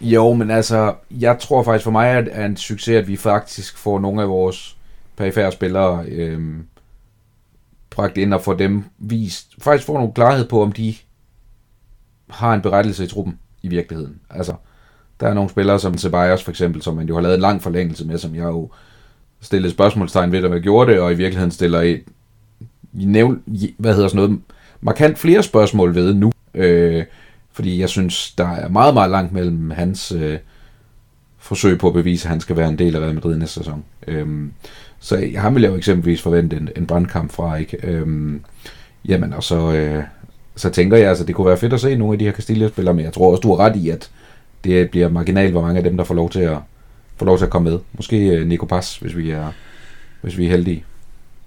[0.00, 3.78] Jo, men altså, jeg tror faktisk for mig, at er en succes, at vi faktisk
[3.78, 4.76] får nogle af vores
[5.16, 6.40] perifære spillere øh,
[7.90, 10.94] bragt ind og få dem vist, faktisk får nogle klarhed på, om de
[12.30, 14.20] har en berettelse i truppen i virkeligheden.
[14.30, 14.54] Altså,
[15.20, 17.62] der er nogle spillere som Ceballos for eksempel, som man jo har lavet en lang
[17.62, 18.70] forlængelse med, som jeg jo
[19.40, 22.02] stillede spørgsmålstegn ved, at man gjorde det, og i virkeligheden stiller et,
[22.92, 23.42] nævn,
[23.78, 24.40] hvad hedder sådan noget,
[24.80, 26.32] markant flere spørgsmål ved nu.
[26.54, 27.04] Øh,
[27.52, 30.38] fordi jeg synes, der er meget, meget langt mellem hans øh,
[31.38, 33.84] forsøg på at bevise, at han skal være en del af Real Madrid næste sæson.
[34.06, 34.48] Øh,
[35.00, 37.86] så ham vil jo eksempelvis forvente en, en brandkamp fra, ikke?
[37.86, 38.40] Øh,
[39.08, 40.04] Jamen, og så, øh,
[40.56, 42.94] så tænker jeg, altså, det kunne være fedt at se nogle af de her Castilla-spillere,
[42.94, 44.10] men jeg tror også, du har ret i, at
[44.64, 46.56] det bliver marginalt, hvor mange af dem, der får lov til at,
[47.16, 47.78] får lov til at komme med.
[47.92, 49.52] Måske øh, Nico Pass, hvis vi er,
[50.20, 50.84] hvis vi er heldige.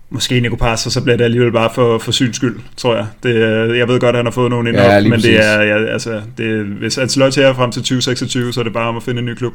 [0.10, 3.08] Måske Nico Pass, og så bliver det alligevel bare for, for syns skyld, tror jeg.
[3.24, 3.36] Det,
[3.78, 5.26] jeg ved godt, at han har fået nogen ind, ja, men præcis.
[5.26, 8.90] det er, ja, altså, det, hvis Ancelotti er frem til 2026, så er det bare
[8.90, 9.54] om at finde en ny klub.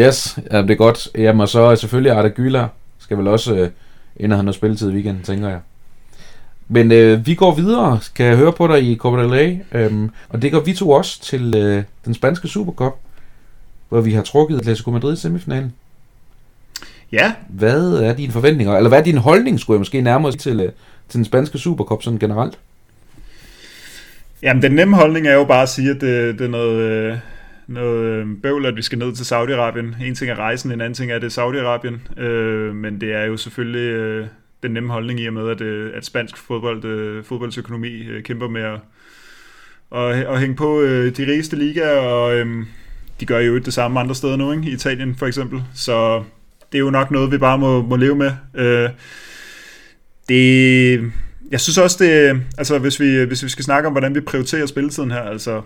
[0.00, 1.08] Yes, ja, det er godt.
[1.14, 3.70] Jamen, og så selvfølgelig Arda Gyler skal vel også øh,
[4.16, 5.60] ind og have noget spilletid i weekenden, tænker jeg.
[6.68, 10.10] Men øh, vi går videre, kan jeg høre på dig i Copa del Rey, øhm,
[10.28, 12.94] og det går vi to også til øh, den spanske Supercup,
[13.88, 15.72] hvor vi har trukket Atletico Madrid i semifinalen.
[17.12, 17.32] Ja.
[17.48, 20.72] Hvad er dine forventninger, eller hvad er din holdning, skulle jeg måske nærmere til, øh,
[21.08, 22.58] til den spanske Supercup sådan generelt?
[24.42, 27.16] Jamen, den nemme holdning er jo bare at sige, at det, det er noget, øh,
[27.66, 30.04] noget øh, bøvl, at vi skal ned til Saudi-Arabien.
[30.04, 32.20] En ting er rejsen, en anden ting er det Saudi-Arabien.
[32.22, 34.26] Øh, men det er jo selvfølgelig øh,
[34.62, 38.48] den nemme holdning i og med, at, øh, at spansk fodbold, øh, fodboldsøkonomi øh, kæmper
[38.48, 38.80] med at,
[39.92, 40.82] at, at hænge på
[41.16, 42.66] de rigeste ligaer, og øhm,
[43.20, 44.70] de gør jo det samme andre steder nu, ikke?
[44.70, 45.62] i Italien for eksempel.
[45.74, 46.24] Så
[46.72, 48.32] det er jo nok noget, vi bare må, må leve med.
[48.54, 48.90] Øh,
[50.28, 51.12] det,
[51.50, 54.66] jeg synes også, det, altså hvis vi, hvis vi skal snakke om, hvordan vi prioriterer
[54.66, 55.62] spilletiden her, altså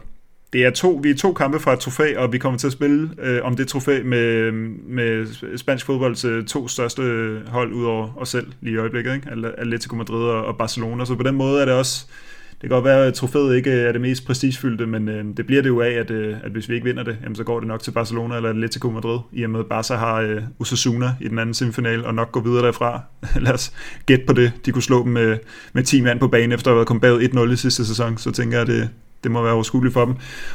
[0.53, 2.73] det er to, vi er to kampe fra et trofæ, og vi kommer til at
[2.73, 7.03] spille øh, om det trofæ med, med spansk fodbolds øh, to største
[7.47, 9.29] hold ud over os selv lige i øjeblikket, ikke?
[9.59, 11.05] Atletico Madrid og, og Barcelona.
[11.05, 12.07] Så på den måde er det også,
[12.51, 15.47] det kan godt være, at trofæet ikke øh, er det mest prestigefyldte, men øh, det
[15.47, 17.61] bliver det jo af, at, øh, at hvis vi ikke vinder det, jamen, så går
[17.61, 21.15] det nok til Barcelona eller Atletico Madrid, i og med at Barca har øh, Osasuna
[21.21, 23.01] i den anden semifinal, og nok går videre derfra.
[23.41, 23.73] Lad os
[24.07, 24.53] gætte på det.
[24.67, 25.39] De kunne slå dem med,
[25.73, 28.19] med 10 mand på banen, efter at have været kommet bag 1-0 i sidste sæson,
[28.19, 28.89] så tænker jeg, at det,
[29.23, 30.15] det må være overskueligt for dem.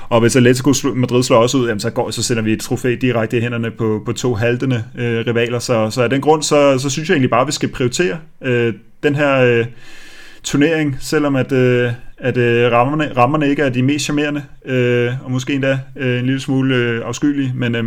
[0.09, 2.95] Og hvis Atletico Madrid slår også ud, jamen så, går, så sender vi et trofæ
[3.01, 5.59] direkte i hænderne på, på to haltende øh, rivaler.
[5.59, 8.17] Så, så af den grund, så, så synes jeg egentlig bare, at vi skal prioritere
[8.41, 8.73] øh,
[9.03, 9.65] den her øh,
[10.43, 15.31] turnering, selvom at, øh, at øh, rammerne, rammerne ikke er de mest charmerende, øh, og
[15.31, 17.75] måske endda øh, en lille smule øh, afskyelige, men...
[17.75, 17.83] Øh,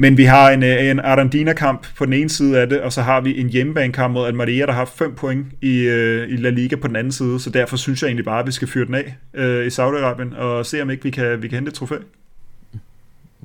[0.00, 3.02] men vi har en, øh, en Arandina-kamp på den ene side af det, og så
[3.02, 6.76] har vi en hjemmebanekamp mod Almeria, der har 5 point i, øh, i La Liga
[6.76, 8.94] på den anden side, så derfor synes jeg egentlig bare, at vi skal fyre den
[8.94, 11.94] af øh, i Saudi-Arabien, og se om ikke vi kan, vi kan hente et trofæ.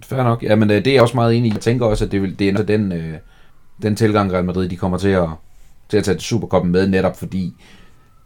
[0.03, 0.43] Fair nok.
[0.43, 1.53] Ja, men øh, det er jeg også meget enig i.
[1.53, 3.13] Jeg tænker også, at det, vil, det er den, øh,
[3.81, 5.29] den tilgang, Real Madrid de kommer til at,
[5.89, 7.53] til at tage Superkoppen med, netop fordi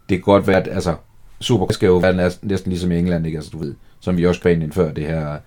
[0.09, 0.95] det kan godt være, at altså,
[1.39, 3.37] Super skal jo være næsten ligesom i England, ikke?
[3.37, 5.37] Altså, du ved, som vi også kvæn før, det her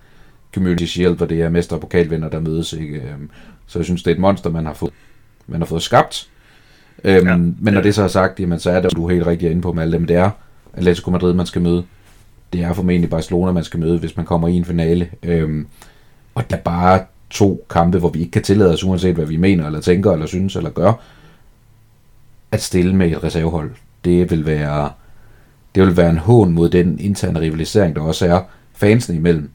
[0.53, 2.73] Community Shield, hvor det er mester og pokalvinder, der mødes.
[2.73, 2.95] Ikke?
[2.95, 3.29] Øhm,
[3.67, 4.93] så jeg synes, det er et monster, man har fået,
[5.47, 6.29] man har fået skabt.
[7.03, 9.27] Øhm, ja, men når det så er sagt, jamen, så er det, du er helt
[9.27, 10.29] rigtig inde på med alle dem, det er
[10.73, 11.83] Atletico Madrid, man skal møde.
[12.53, 15.09] Det er formentlig Barcelona, man skal møde, hvis man kommer i en finale.
[15.23, 15.67] Øhm,
[16.35, 19.37] og der er bare to kampe, hvor vi ikke kan tillade os, uanset hvad vi
[19.37, 20.93] mener, eller tænker, eller synes, eller gør,
[22.51, 23.71] at stille med et reservehold.
[24.05, 24.89] Det vil være,
[25.75, 28.41] det vil være en hån mod den interne rivalisering, der også er
[28.73, 29.49] fansene imellem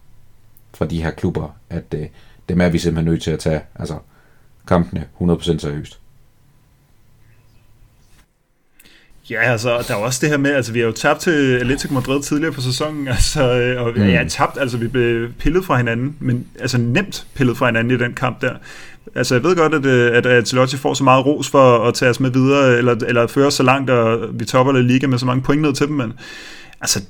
[0.76, 2.06] fra de her klubber, at øh,
[2.48, 3.98] dem er vi simpelthen nødt til at tage altså,
[4.68, 6.00] kampene 100% seriøst.
[9.30, 11.94] Ja, altså, der er også det her med, altså vi har jo tabt til Atletico
[11.94, 14.02] Madrid tidligere på sæsonen, altså, øh, og mm.
[14.02, 18.04] ja, tabt, altså vi blev pillet fra hinanden, men altså nemt pillet fra hinanden i
[18.04, 18.54] den kamp der.
[19.14, 22.10] Altså jeg ved godt, at, øh, at Ancelotti får så meget ros for at tage
[22.10, 25.26] os med videre, eller, eller føre så langt, og vi topper La Liga med så
[25.26, 26.12] mange point ned til dem, men
[26.80, 27.02] altså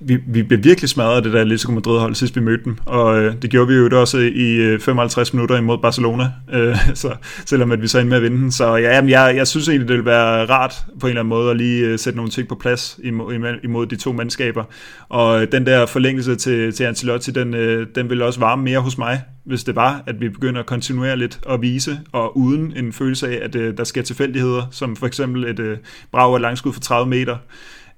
[0.00, 3.18] vi, vi blev virkelig smadret af det der Atletico Madrid-hold, sidst vi mødte dem, og
[3.22, 7.14] øh, det gjorde vi jo også i øh, 55 minutter imod Barcelona, øh, så,
[7.46, 8.52] selvom at vi så endte med at vinde den.
[8.52, 11.28] Så ja, jamen, jeg, jeg synes egentlig, det ville være rart på en eller anden
[11.28, 14.64] måde at lige øh, sætte nogle ting på plads imod, imod de to mandskaber,
[15.08, 18.80] og øh, den der forlængelse til, til Ancelotti, den, øh, den vil også varme mere
[18.80, 22.72] hos mig, hvis det var, at vi begynder at kontinuere lidt og vise, og uden
[22.76, 25.78] en følelse af, at øh, der sker tilfældigheder, som for eksempel et øh,
[26.12, 27.36] brag af langskud for 30 meter,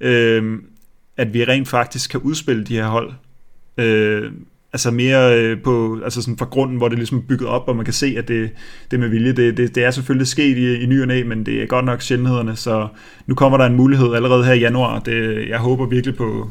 [0.01, 0.59] øh,
[1.17, 3.13] at vi rent faktisk kan udspille de her hold.
[3.79, 4.33] Øh,
[4.73, 7.77] altså mere øh, på, altså sådan fra grunden, hvor det ligesom er bygget op, og
[7.77, 8.51] man kan se, at det,
[8.91, 11.47] det med vilje, det, det, det er selvfølgelig sket i, i ny og næ, men
[11.47, 12.89] det er godt nok sjældenhederne, så
[13.27, 14.99] nu kommer der en mulighed allerede her i januar.
[14.99, 16.51] Det, jeg håber virkelig på,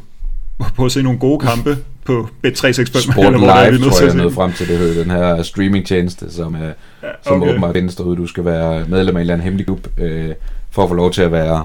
[0.76, 2.84] på at se nogle gode kampe på Bet365.
[2.84, 3.40] Sport eller,
[3.72, 6.72] Live, tror jeg, er nået frem til det den her streamingtjeneste, som, er, ja,
[7.04, 7.14] okay.
[7.24, 8.18] som åbenbart findes derude.
[8.18, 10.30] Du skal være medlem af en eller anden hemmelig klub, øh,
[10.72, 11.64] for at få lov til at være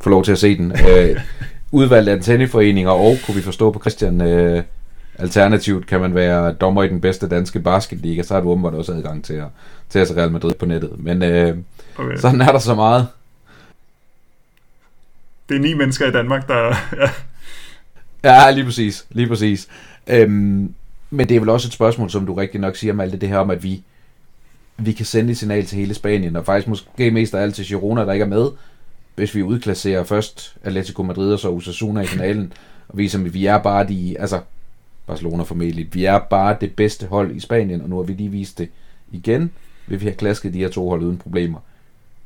[0.00, 0.72] få lov til at se den.
[0.72, 1.16] Øh,
[1.72, 4.62] udvalgte antenneforeninger, og kunne vi forstå på Christian, øh,
[5.18, 8.92] alternativt kan man være dommer i den bedste danske basketliga, så har du åbenbart også
[8.92, 9.46] adgang til at,
[9.88, 10.92] til at se Real Madrid på nettet.
[10.98, 11.56] Men øh,
[11.96, 12.16] okay.
[12.16, 13.06] sådan er der så meget.
[15.48, 16.74] Det er ni mennesker i Danmark, der...
[18.24, 19.06] Ja, ja lige præcis.
[19.10, 19.68] Lige præcis.
[20.06, 20.74] Øhm,
[21.10, 23.28] men det er vel også et spørgsmål, som du rigtig nok siger, med alt det
[23.28, 23.82] her om, at vi,
[24.76, 27.66] vi kan sende et signal til hele Spanien, og faktisk måske mest af alt til
[27.66, 28.48] Girona, der ikke er med,
[29.18, 32.52] hvis vi udklasserer først Atletico Madrid og så Osasuna i finalen,
[32.88, 34.40] og viser, at vi er bare de, altså
[35.06, 38.30] Barcelona formentlig, vi er bare det bedste hold i Spanien, og nu har vi lige
[38.30, 38.68] vist det
[39.12, 39.50] igen,
[39.86, 41.58] vil vi have klasket de her to hold uden problemer.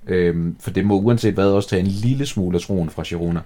[0.07, 3.41] Øhm, for det må uanset hvad også tage en lille smule af troen fra Girona.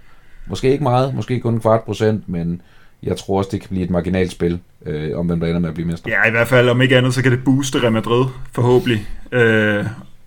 [0.47, 2.62] Måske ikke meget, måske kun en kvart procent, men
[3.03, 5.68] jeg tror også, det kan blive et marginalt spil, øh, om hvem der ender med
[5.68, 6.11] at blive mester.
[6.11, 9.07] Ja, i hvert fald, om ikke andet, så kan det booste Real Madrid, forhåbentlig.
[9.32, 9.86] Øh,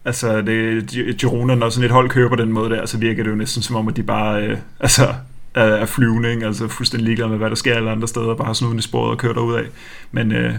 [0.09, 3.31] altså, det, Girona, når sådan et hold kører på den måde der, så virker det
[3.31, 5.13] jo næsten som om, at de bare øh, altså,
[5.55, 8.79] er, er flyvning, altså fuldstændig ligeglade med, hvad der sker alle andre steder, bare snuden
[8.79, 9.63] i sporet og kører derud af.
[10.11, 10.53] Men øh,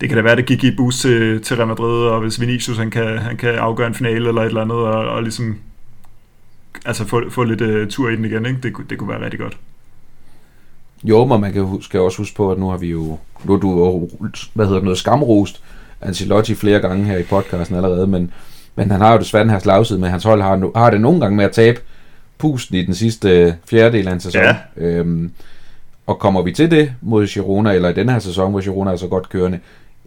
[0.00, 2.40] det kan da være, at det gik i bus til, til Real Madrid, og hvis
[2.40, 5.56] Vinicius han kan, han kan afgøre en finale eller et eller andet, og, og ligesom
[6.86, 8.58] altså få, få lidt øh, tur i den igen, ikke?
[8.62, 9.56] Det, det kunne være rigtig godt.
[11.04, 13.58] Jo, men man kan huske, også huske på, at nu har vi jo, nu er
[13.58, 14.08] du jo,
[14.54, 15.62] hvad hedder det, noget skamrost
[16.00, 18.32] Ancelotti flere gange her i podcasten allerede, men,
[18.74, 21.20] men han har jo desværre den her slagside med, hans hold har, har det nogle
[21.20, 21.80] gange med at tabe
[22.38, 24.42] pusten i den sidste fjerdedel af en sæson.
[24.42, 24.56] Ja.
[24.76, 25.32] Øhm,
[26.06, 28.96] og kommer vi til det mod Girona, eller i den her sæson, hvor Girona er
[28.96, 29.60] så godt kørende,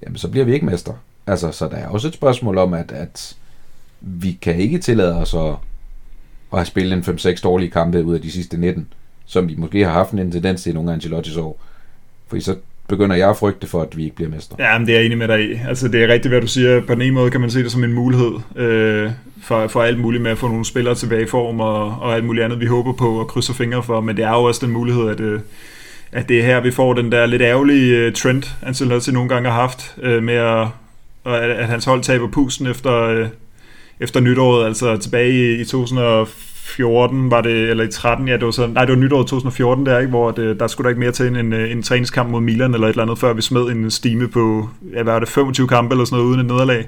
[0.04, 0.94] jamen så bliver vi ikke mester.
[1.28, 3.36] Altså, så der er også et spørgsmål om, at, at
[4.02, 5.50] vi kan ikke tillade os at,
[6.52, 8.88] at have spillet en 5-6 dårlige kampe ud af de sidste 19,
[9.26, 11.60] som vi måske har haft en tendens til nogle af Ancelotti's år.
[12.28, 12.56] For så
[12.90, 14.56] begynder jeg at frygte for, at vi ikke bliver mestre.
[14.60, 15.60] Ja, men det er jeg enig med dig i.
[15.68, 16.82] Altså, det er rigtigt, hvad du siger.
[16.82, 19.12] På den ene måde kan man se det som en mulighed øh,
[19.44, 22.26] for, for alt muligt med at få nogle spillere tilbage i form og, og alt
[22.26, 24.02] muligt andet, vi håber på og krydser fingre for.
[24.02, 25.40] Men det er jo også den mulighed, at, øh,
[26.12, 29.50] at det er her, vi får den der lidt ærgerlige øh, trend, Ancelotti nogle gange
[29.50, 30.68] har haft, øh, med at,
[31.26, 33.28] at, at hans hold taber pusten efter, øh,
[34.00, 35.66] efter nytåret, altså tilbage i, i
[36.66, 39.86] 14 var det, eller i 13, ja, det var så, nej, det var nytår 2014
[39.86, 42.42] der, ikke, hvor det, der skulle der ikke mere til en, en, en træningskamp mod
[42.42, 45.30] Milan eller et eller andet, før vi smed en stime på, ja, hvad var det,
[45.30, 46.88] 25 kampe eller sådan noget uden et nederlag,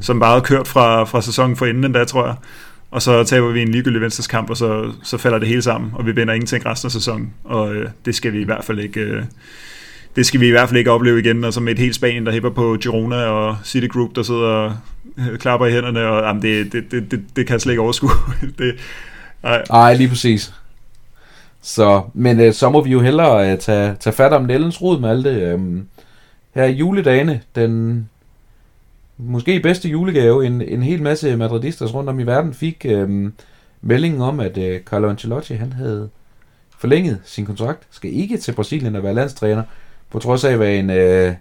[0.00, 2.34] som bare havde kørt fra, fra sæsonen for inden der, tror jeg.
[2.90, 6.06] Og så taber vi en ligegyldig venstreskamp, og så, så falder det hele sammen, og
[6.06, 9.00] vi vinder ingenting resten af sæsonen, og øh, det skal vi i hvert fald ikke...
[9.00, 9.22] Øh,
[10.16, 12.26] det skal vi i hvert fald ikke opleve igen, og så med et helt Spanien,
[12.26, 14.76] der hæpper på Girona og City Group, der sidder og
[15.40, 18.10] klapper i hænderne, og jamen, det, det, det, det, det kan jeg slet ikke overskue.
[18.58, 18.74] det,
[19.42, 19.62] ej.
[19.70, 20.54] ej, lige præcis.
[21.62, 25.00] Så, men øh, så må vi jo hellere øh, tage, tage fat om Nellens rod
[25.00, 25.42] med alt det.
[25.42, 25.60] Øh,
[26.54, 28.08] her i juledagene, den
[29.18, 33.30] måske bedste julegave, en, en hel masse madridistas rundt om i verden fik øh,
[33.82, 36.08] meldingen om, at øh, Carlo Ancelotti han havde
[36.78, 39.62] forlænget sin kontrakt, skal ikke til Brasilien og være landstræner,
[40.14, 41.34] på trods af, hvad en, øh,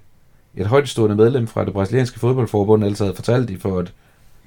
[0.55, 3.93] et højtstående medlem fra det brasilianske fodboldforbund altså havde fortalt i for et,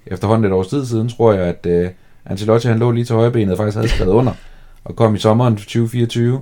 [0.06, 1.90] efterhånden et års tid siden, tror jeg, at øh,
[2.24, 4.32] Ancelotti han lå lige til højrebenet og faktisk havde skrevet under,
[4.84, 6.32] og kom i sommeren 2024.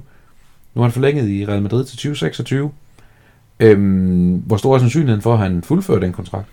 [0.74, 2.72] Nu har han forlænget i Real Madrid til 2026.
[3.60, 6.48] Øhm, hvor stor er sandsynligheden for, at han fuldfører den kontrakt?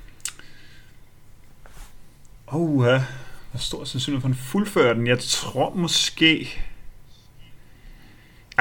[2.48, 5.08] Oh, uh, Hvor stor sandsynlighed for, at han fuldfører den?
[5.08, 6.48] Jeg tror måske...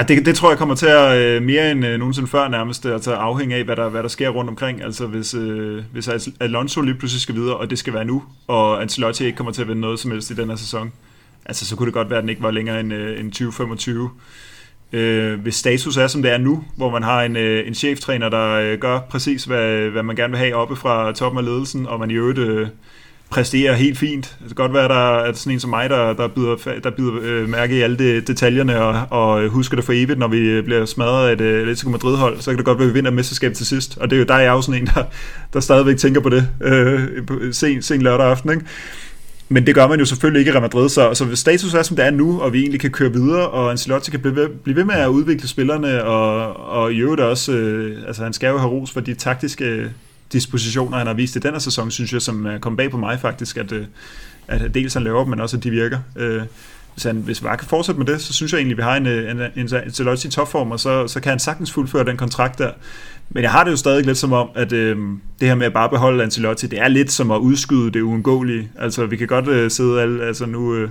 [0.01, 2.87] Ja, det, det tror jeg kommer til at øh, mere end øh, nogensinde før nærmest
[2.87, 4.83] øh, altså at tage afhæng af, hvad der, hvad der sker rundt omkring.
[4.83, 6.09] Altså hvis, øh, hvis
[6.41, 9.63] Alonso lige pludselig skal videre, og det skal være nu, og Ancelotti ikke kommer til
[9.63, 10.93] at vinde noget som helst i den her sæson,
[11.45, 14.11] altså så kunne det godt være, at den ikke var længere end, øh, end 2025.
[14.93, 18.29] Øh, hvis status er, som det er nu, hvor man har en, øh, en cheftræner,
[18.29, 21.87] der øh, gør præcis, hvad, hvad man gerne vil have oppe fra toppen af ledelsen,
[21.87, 22.39] og man i øvrigt...
[22.39, 22.69] Øh,
[23.31, 24.37] præsterer helt fint.
[24.39, 26.91] Det kan godt være, at der er sådan en som mig, der, der bider, der
[26.91, 30.63] bider øh, mærke i alle de, detaljerne og, og husker det for evigt, når vi
[30.63, 32.41] bliver smadret af et øh, uh, Atletico Madrid-hold.
[32.41, 33.99] Så kan det godt være, at vi vinder mesterskabet til sidst.
[33.99, 35.03] Og det er jo, der er jo sådan en, der,
[35.53, 37.01] der stadigvæk tænker på det øh,
[37.53, 38.51] sen, sen lørdag aften.
[38.51, 38.65] Ikke?
[39.53, 41.83] Men det gør man jo selvfølgelig ikke i Real Madrid, så, så hvis status er,
[41.83, 44.49] som det er nu, og vi egentlig kan køre videre, og Ancelotti kan blive ved,
[44.49, 48.49] blive ved med at udvikle spillerne, og, og i øvrigt også, øh, altså han skal
[48.49, 49.91] jo have ros for de taktiske
[50.33, 52.97] dispositioner, han har vist i den her sæson, synes jeg, som øh, kom bag på
[52.97, 53.85] mig faktisk, at, øh,
[54.49, 55.99] at dels han laver dem, men også at de virker.
[56.17, 56.43] Øh,
[56.95, 58.97] hvis, han, hvis Vare kan fortsætte med det, så synes jeg egentlig, at vi har
[58.97, 59.75] en, en, en,
[60.07, 62.71] en i topform, og så, så kan han sagtens fuldføre den kontrakt der.
[63.31, 64.97] Men jeg har det jo stadig lidt som om, at øh,
[65.41, 68.71] det her med at bare beholde Ancelotti, det er lidt som at udskyde det uundgåelige.
[68.79, 70.75] Altså, vi kan godt øh, sidde alle, altså nu...
[70.75, 70.89] Øh,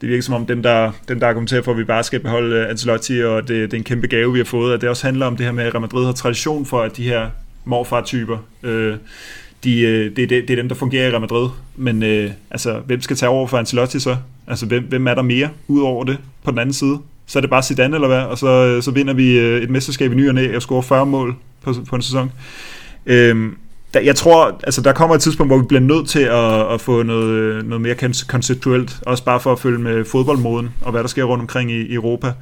[0.00, 2.66] det virker som om dem, der, dem, der argumenterer for, at vi bare skal beholde
[2.66, 5.26] Ancelotti, og det, det er en kæmpe gave, vi har fået, at det også handler
[5.26, 7.30] om det her med, at Real Madrid har tradition for, at de her
[7.68, 8.38] morfar-typer.
[8.62, 8.96] Øh,
[9.64, 11.48] de, øh, det, det, det er dem, der fungerer i Real Madrid.
[11.76, 14.16] Men øh, altså, hvem skal tage over for Ancelotti så?
[14.46, 16.98] Altså, hvem, hvem er der mere ud over det på den anden side?
[17.26, 18.22] Så er det bare Zidane eller hvad?
[18.22, 20.82] Og så, øh, så vinder vi øh, et mesterskab i ny og næ og scorer
[20.82, 22.32] 40 mål på, på en sæson.
[23.06, 23.52] Øh,
[23.94, 26.80] der, jeg tror, altså der kommer et tidspunkt, hvor vi bliver nødt til at, at
[26.80, 27.94] få noget, øh, noget mere
[28.28, 31.80] konceptuelt, også bare for at følge med fodboldmoden og hvad der sker rundt omkring i,
[31.80, 32.32] i Europa.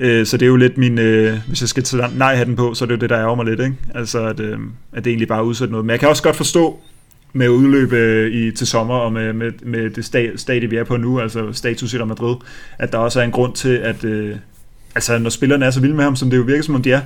[0.00, 2.74] Øh, så det er jo lidt min, øh, hvis jeg skal tage nej den på,
[2.74, 3.74] så er det jo det, der ærger mig lidt, ikke?
[3.94, 4.58] Altså, at, øh,
[4.92, 5.86] at det egentlig bare udsat noget.
[5.86, 6.80] Men jeg kan også godt forstå,
[7.32, 10.04] med udløb øh, i, til sommer, og med, med, med det
[10.40, 12.36] stadie, vi er på nu, altså status i Real Madrid,
[12.78, 14.36] at der også er en grund til, at øh,
[14.94, 16.92] altså, når spillerne er så vilde med ham, som det jo virker som om de
[16.92, 17.00] er,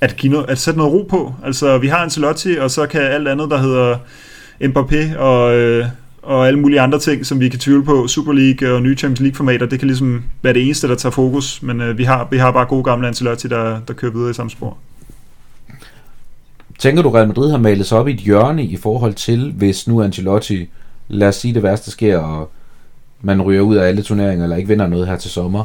[0.00, 1.34] at, give noget, at sætte noget ro på.
[1.44, 3.98] Altså, vi har Ancelotti, og så kan alt andet, der hedder
[4.62, 5.86] Mbappé og, øh,
[6.22, 9.20] og alle mulige andre ting, som vi kan tvivle på, Super League og nye Champions
[9.20, 12.38] League-formater, det kan ligesom være det eneste, der tager fokus, men øh, vi, har, vi
[12.38, 14.76] har bare gode gamle Ancelotti, der, der kører videre i samme spor.
[16.78, 19.88] Tænker du, Real Madrid har malet sig op i et hjørne i forhold til, hvis
[19.88, 20.68] nu Ancelotti,
[21.08, 22.50] lad os sige det værste sker, og
[23.20, 25.64] man ryger ud af alle turneringer, eller ikke vinder noget her til sommer,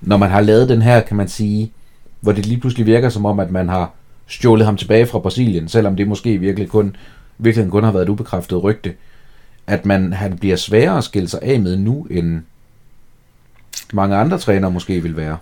[0.00, 1.72] når man har lavet den her, kan man sige,
[2.20, 3.90] hvor det lige pludselig virker som om, at man har
[4.26, 6.96] stjålet ham tilbage fra Brasilien, selvom det måske virkelig kun,
[7.38, 8.92] virkelig kun har været et ubekræftet rygte,
[9.68, 12.40] at man, han bliver sværere at skille sig af med nu, end
[13.92, 15.38] mange andre trænere måske vil være.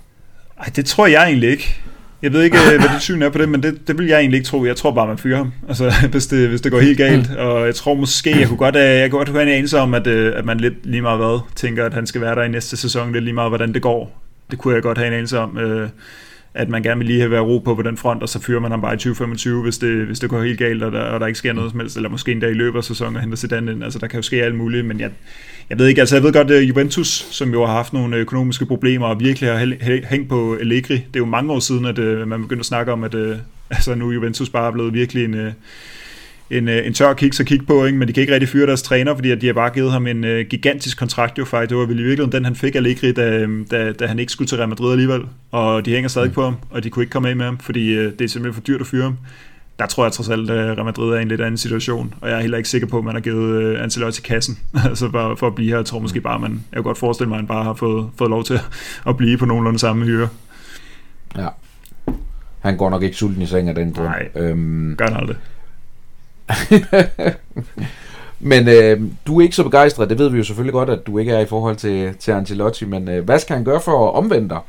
[0.58, 1.80] Ej, det tror jeg egentlig ikke.
[2.22, 4.38] Jeg ved ikke, hvad dit syn er på det, men det, det vil jeg egentlig
[4.38, 4.64] ikke tro.
[4.64, 7.30] Jeg tror bare, man fyrer ham, altså, hvis, det, hvis det går helt galt.
[7.36, 10.06] Og jeg tror måske, jeg kunne godt, jeg kunne godt have en anelse om, at,
[10.06, 12.76] øh, at man lidt lige meget hvad tænker, at han skal være der i næste
[12.76, 14.22] sæson, lidt lige meget, hvordan det går.
[14.50, 15.58] Det kunne jeg godt have en anelse om.
[15.58, 15.88] Øh,
[16.56, 18.60] at man gerne vil lige have været ro på på den front, og så fyrer
[18.60, 21.20] man ham bare i 2025, hvis det, hvis det går helt galt, og der, og
[21.20, 23.36] der ikke sker noget som helst, eller måske endda i løbet af sæsonen og henter
[23.36, 23.84] Zidane ind.
[23.84, 25.10] Altså, der kan jo ske alt muligt, men jeg,
[25.70, 28.66] jeg ved ikke, altså jeg ved godt, at Juventus, som jo har haft nogle økonomiske
[28.66, 32.28] problemer, og virkelig har hængt på Allegri, det er jo mange år siden, at uh,
[32.28, 33.36] man begyndte at snakke om, at uh,
[33.70, 35.52] altså, nu er Juventus bare blevet virkelig en, uh,
[36.50, 37.98] en, en tør kiks at kigge på, ikke?
[37.98, 40.06] men de kan ikke rigtig fyre deres træner, fordi at de har bare givet ham
[40.06, 41.70] en uh, gigantisk kontrakt, jo faktisk.
[41.70, 44.48] Det var vel i virkeligheden den, han fik Allegri, da, da, da han ikke skulle
[44.48, 46.34] til Real Madrid alligevel, og de hænger stadig mm.
[46.34, 48.54] på ham, og de kunne ikke komme af med ham, fordi uh, det er simpelthen
[48.54, 49.16] for dyrt at fyre ham
[49.78, 52.28] der tror jeg trods alt, at Real Madrid er i en lidt anden situation, og
[52.28, 55.36] jeg er heller ikke sikker på, at man har givet uh, Ancelotti kassen, altså bare
[55.36, 55.76] for at blive her.
[55.76, 58.08] Jeg tror måske bare, man, jeg kan godt forestille mig, at han bare har fået,
[58.18, 58.60] fået lov til
[59.06, 60.28] at blive på nogenlunde samme hyre.
[61.36, 61.48] Ja.
[62.60, 64.08] Han går nok ikke sulten i seng af den grund.
[64.08, 64.96] Nej, øhm...
[64.96, 65.36] gør han aldrig.
[68.40, 71.18] men øh, du er ikke så begejstret, det ved vi jo selvfølgelig godt, at du
[71.18, 74.14] ikke er i forhold til, til Ancelotti, men øh, hvad skal han gøre for at
[74.14, 74.60] omvende dig?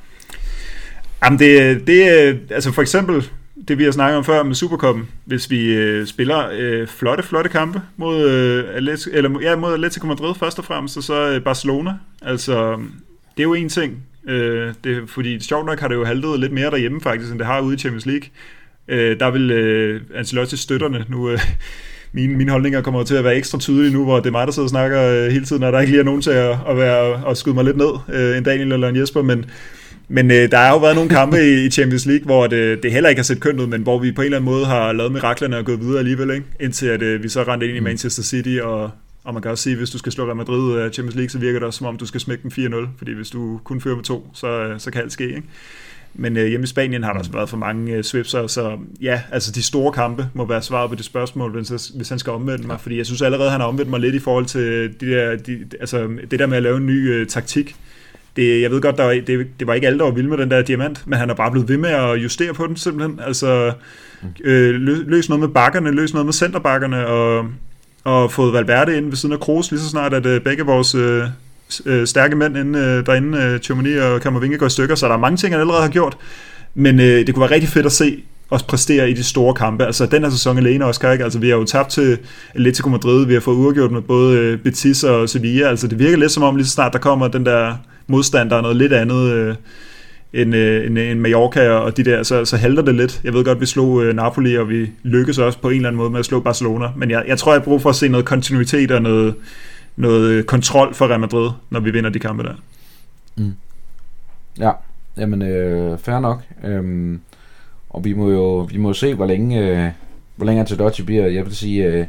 [1.24, 3.30] Jamen det, det, øh, altså for eksempel,
[3.68, 7.50] det vi har snakket om før med Supercoppen, hvis vi øh, spiller øh, flotte, flotte
[7.50, 11.44] kampe mod, øh, Atletico, eller, ja, mod Atletico Madrid først og fremmest, og så øh,
[11.44, 11.94] Barcelona.
[12.22, 12.76] Altså,
[13.38, 16.52] det er jo en ting, øh, det, fordi sjovt nok har det jo haltet lidt
[16.52, 18.30] mere derhjemme faktisk, end det har ude i Champions League.
[18.90, 21.30] Øh, der vil øh, Ancelotti støtterne nu...
[21.30, 21.40] Øh,
[22.12, 24.54] mine, mine holdninger kommer til at være ekstra tydelige nu, hvor det er mig, der
[24.54, 26.78] sidder og snakker øh, hele tiden, og der ikke lige er nogen til at, at,
[26.78, 29.46] være, at skyde mig lidt ned, øh, en Daniel eller en Jesper, men,
[30.08, 32.92] men øh, der har jo været nogle kampe i, i Champions League, hvor det, det
[32.92, 34.94] heller ikke har set kønt ud, men hvor vi på en eller anden måde har
[34.94, 36.46] lavet miraklerne og gået videre alligevel, ikke?
[36.60, 37.84] indtil at øh, vi så rendte ind i mm.
[37.84, 38.92] Manchester City, og,
[39.24, 41.30] og man kan også sige, at hvis du skal slå Real Madrid af Champions League,
[41.30, 43.82] så virker det også som om, du skal smække dem 4-0, fordi hvis du kun
[43.82, 45.28] fører med to, så, øh, så kan alt ske.
[45.28, 45.44] Ikke?
[46.18, 49.22] Men øh, hjemme i Spanien har der også været for mange øh, swipser, så ja,
[49.32, 52.68] altså de store kampe må være svaret på det spørgsmål, hvis, hvis han skal omvende
[52.68, 55.36] mig, fordi jeg synes allerede, han har omvendt mig lidt i forhold til de der,
[55.36, 57.76] de, altså, det der med at lave en ny øh, taktik,
[58.36, 60.38] det, jeg ved godt, der var, det, det var ikke alle, der var vilde med
[60.38, 63.20] den der diamant, men han er bare blevet ved med at justere på den simpelthen.
[63.20, 63.74] Altså,
[64.44, 67.46] øh, løs noget med bakkerne, løs noget med centerbakkerne, og,
[68.04, 70.96] og fået Valverde ind ved siden af Kroos, lige så snart, at øh, begge vores
[70.96, 71.24] øh,
[71.86, 75.14] øh, stærke mænd inde, øh, derinde, øh, Chomini og Kammervinge går i stykker, så der
[75.14, 76.18] er mange ting, han allerede har gjort.
[76.76, 79.86] Men øh, det kunne være rigtig fedt at se os præstere i de store kampe.
[79.86, 81.24] Altså den her sæson alene også, ikke?
[81.24, 82.18] Altså vi har jo tabt til
[82.56, 85.70] Atletico Madrid, vi har fået uafgjort med både øh, Betis og Sevilla.
[85.70, 87.76] Altså det virker lidt som om lige så snart der kommer den der
[88.08, 89.56] modstand, der er noget lidt andet øh,
[90.34, 93.22] end, øh, end, end Mallorca og de der, så, så halter det lidt.
[93.24, 95.98] Jeg ved godt, vi slog øh, Napoli, og vi lykkedes også på en eller anden
[95.98, 98.08] måde med at slå Barcelona, men jeg, jeg tror, jeg har brug for at se
[98.08, 99.34] noget kontinuitet og noget,
[99.98, 102.54] noget øh, kontrol for Real Madrid, når vi vinder de kampe der.
[103.36, 103.54] Mm.
[104.60, 104.72] Ja,
[105.18, 106.42] jamen øh, fair nok.
[106.64, 107.22] Øhm,
[107.90, 109.92] og vi må jo vi må se, hvor længe, øh,
[110.36, 111.28] hvor længe Ancelotti bliver.
[111.28, 112.06] Jeg vil sige, øh,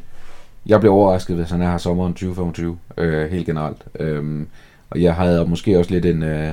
[0.66, 3.82] jeg bliver overrasket, hvis han er her sommeren 2025, øh, helt generelt.
[4.00, 4.46] Øhm,
[4.90, 6.52] og jeg havde måske også lidt en, øh,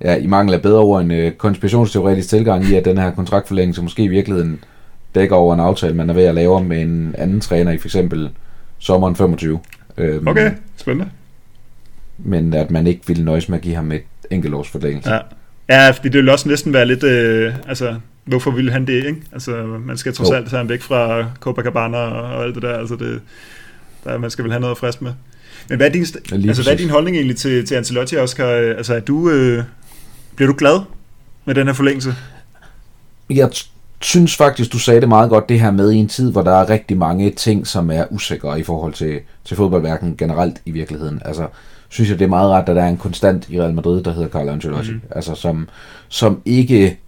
[0.00, 3.82] ja, i mangel af bedre ord, en øh, konspirationsteoretisk tilgang i, at den her kontraktforlængelse
[3.82, 4.64] måske i virkeligheden
[5.14, 7.88] dækker over en aftale, man er ved at lave med en anden træner i for
[7.88, 8.30] eksempel
[8.78, 9.60] sommeren 25.
[9.98, 11.10] Øhm, okay, spændende.
[12.18, 15.10] Men at man ikke ville nøjes med at give ham et forlængelse.
[15.10, 15.20] Ja.
[15.68, 19.22] ja, fordi det ville også næsten være lidt, øh, altså, hvorfor ville han det, ikke?
[19.32, 22.78] Altså, man skal trods alt tage ham væk fra Copacabana og, og alt det der,
[22.78, 23.20] altså det,
[24.04, 25.12] der, man skal vel have noget frisk med.
[25.68, 28.46] Men hvad er din, ja, altså, hvad er din holdning egentlig til, til Ancelotti, Oscar?
[28.46, 29.64] Altså, er du, øh,
[30.36, 30.80] bliver du glad
[31.44, 32.14] med den her forlængelse?
[33.30, 33.50] Jeg
[34.04, 36.52] synes faktisk, du sagde det meget godt, det her med i en tid, hvor der
[36.52, 41.22] er rigtig mange ting, som er usikre i forhold til, til fodboldverdenen generelt i virkeligheden.
[41.24, 41.46] Altså,
[41.88, 44.12] synes jeg, det er meget ret, at der er en konstant i Real Madrid, der
[44.12, 44.92] hedder Carlo Ancelotti.
[44.92, 45.00] Mm.
[45.10, 45.68] Altså, som,
[46.08, 46.98] som ikke...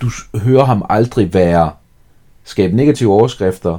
[0.00, 1.70] Du hører ham aldrig være
[2.44, 3.78] skabe negative overskrifter,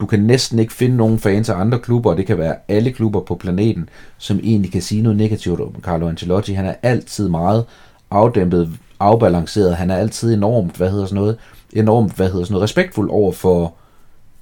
[0.00, 2.92] du kan næsten ikke finde nogen fans af andre klubber, og det kan være alle
[2.92, 3.88] klubber på planeten,
[4.18, 6.52] som egentlig kan sige noget negativt om Carlo Ancelotti.
[6.52, 7.64] Han er altid meget
[8.10, 9.76] afdæmpet, afbalanceret.
[9.76, 11.36] Han er altid enormt, hvad hedder sådan noget,
[11.78, 13.74] enormt, hvad hedder sådan noget, respektfuld over for,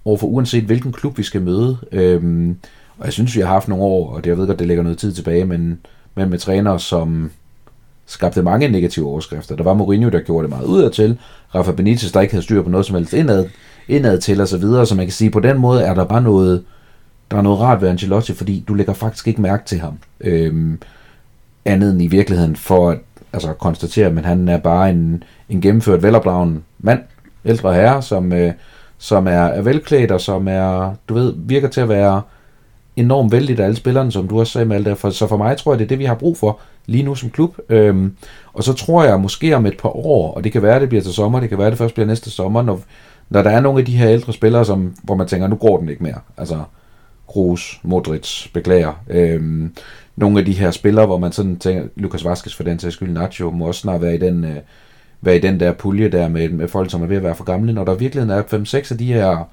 [0.05, 1.77] over for uanset hvilken klub vi skal møde.
[1.93, 2.57] Øhm,
[2.99, 4.83] og jeg synes, vi har haft nogle år, og det, jeg ved godt, det ligger
[4.83, 5.79] noget tid tilbage, men,
[6.15, 7.31] men med trænere, som
[8.07, 9.57] skabte mange negative overskrifter.
[9.57, 11.19] Der var Mourinho, der gjorde det meget udadtil.
[11.55, 13.47] Rafa Benitez, der ikke havde styr på noget som helst indad,
[13.89, 14.87] indad til og så videre.
[14.87, 16.65] Så man kan sige, på den måde er der bare noget,
[17.31, 19.99] der er noget rart ved Ancelotti, fordi du lægger faktisk ikke mærke til ham.
[20.21, 20.79] Øhm,
[21.65, 22.99] andet end i virkeligheden for at
[23.33, 27.01] altså, konstatere, men han er bare en, en gennemført velopdragen mand,
[27.45, 28.53] ældre herre, som, øh,
[28.99, 32.23] som er, er velklædt og som er, du ved, virker til at være
[32.97, 34.99] enormt vældig af alle spillerne, som du også sagde med alt det.
[34.99, 37.15] For, så for mig tror jeg, det er det, vi har brug for lige nu
[37.15, 37.57] som klub.
[37.69, 38.17] Øhm,
[38.53, 41.03] og så tror jeg måske om et par år, og det kan være, det bliver
[41.03, 42.81] til sommer, det kan være, det først bliver næste sommer, når,
[43.31, 45.79] når der er nogle af de her ældre spillere, som, hvor man tænker, nu går
[45.79, 46.19] den ikke mere.
[46.37, 46.63] Altså,
[47.29, 48.93] Kroos, Modric, beklager.
[49.09, 49.73] Øhm,
[50.17, 53.13] nogle af de her spillere, hvor man sådan tænker, Lukas Vaskes for den sags skyld,
[53.13, 54.57] Nacho, må også snart være i den, øh,
[55.25, 57.45] være i den der pulje der med, med folk, som er ved at være for
[57.45, 57.73] gamle.
[57.73, 59.51] Når der virkelig er 5-6 af de her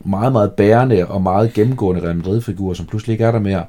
[0.00, 3.64] meget, meget bærende og meget gennemgående Real Madrid-figurer, som pludselig ikke er der mere,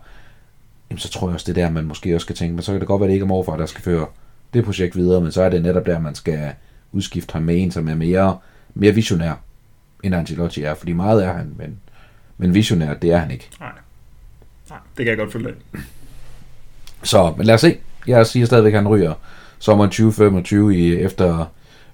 [0.90, 2.72] jamen så tror jeg også, det er der, man måske også skal tænke, men så
[2.72, 4.06] kan det godt være, det ikke er morfar, der skal føre
[4.54, 6.52] det projekt videre, men så er det netop der, man skal
[6.92, 8.38] udskifte ham med en, som er mere,
[8.74, 9.34] mere visionær,
[10.04, 11.80] end Angelotti er, fordi meget er han, men,
[12.38, 13.50] men visionær, det er han ikke.
[13.60, 13.72] Nej.
[14.70, 15.54] Nej, det kan jeg godt følge.
[17.04, 17.78] Så, men lad os se.
[18.08, 19.14] Jeg siger stadigvæk, at han ryger
[19.60, 21.46] sommeren 2025 i, efter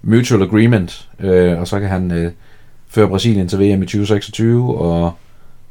[0.02, 2.32] mutual agreement, øh, og så kan han øh,
[2.88, 5.12] føre Brasilien til VM i 2026, og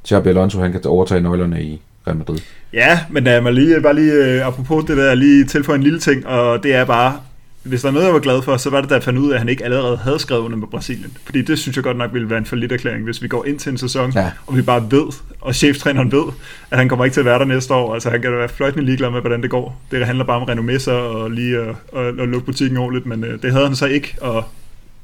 [0.08, 2.39] Xabi Alonso han kan overtage nøglerne i Real Madrid.
[2.74, 6.00] Ja, men uh, man lige, bare lige uh, apropos det der, lige tilføje en lille
[6.00, 7.20] ting, og det er bare,
[7.64, 9.30] hvis der er noget, jeg var glad for, så var det, da jeg fandt ud
[9.30, 11.18] af, at han ikke allerede havde skrevet under med Brasilien.
[11.26, 13.59] Fordi det synes jeg godt nok ville være en forlidt erklæring, hvis vi går ind
[13.59, 14.32] til en sæson, ja.
[14.47, 16.24] og vi bare ved, og cheftræneren ved,
[16.72, 17.93] at han kommer ikke til at være der næste år.
[17.93, 19.82] Altså han kan da være fløjtende ligeglad med, hvordan det går.
[19.91, 23.30] Det handler bare om renommé og lige at, at, at lukke butikken ordentligt, men uh,
[23.41, 24.43] det havde han så ikke, og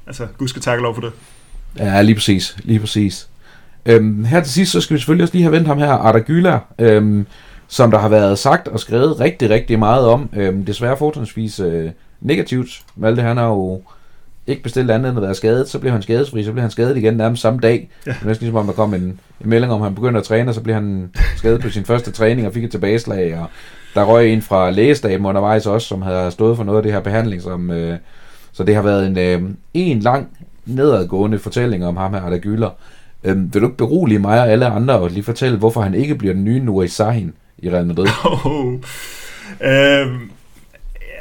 [0.08, 1.12] altså, gud skal takke lov for det.
[1.78, 2.58] Ja, lige præcis.
[2.64, 3.28] Lige præcis.
[3.86, 6.60] Øhm, her til sidst, så skal vi selvfølgelig også lige have vendt ham her, Arda
[6.80, 7.26] øhm,
[7.68, 10.30] som der har været sagt og skrevet rigtig, rigtig meget om.
[10.36, 11.90] Øhm, desværre fortrinsvis øh,
[12.22, 12.82] negativt.
[12.96, 13.82] Malte, han har jo
[14.48, 16.98] ikke bestilt andet end at være skadet, så bliver han skadesfri, så bliver han skadet
[16.98, 17.90] igen nærmest samme dag.
[18.06, 18.12] Ja.
[18.12, 20.26] Det er næsten ligesom om der kom en, en melding om, at han begynder at
[20.26, 23.46] træne, og så bliver han skadet på sin første træning og fik et tilbageslag, og
[23.96, 27.00] der røg en fra lægestaben undervejs også, som havde stået for noget af det her
[27.00, 27.98] behandling, som, øh,
[28.52, 30.28] så det har været en, øh, en lang
[30.66, 32.70] nedadgående fortælling om ham her, Arda Gyler.
[33.24, 36.16] Øhm, vil du ikke berolige mig og alle andre og lige fortælle, hvorfor han ikke
[36.16, 38.08] bliver den nye Nuri Sahin i Real Madrid?
[38.46, 38.74] Oh.
[39.62, 40.32] Øhm,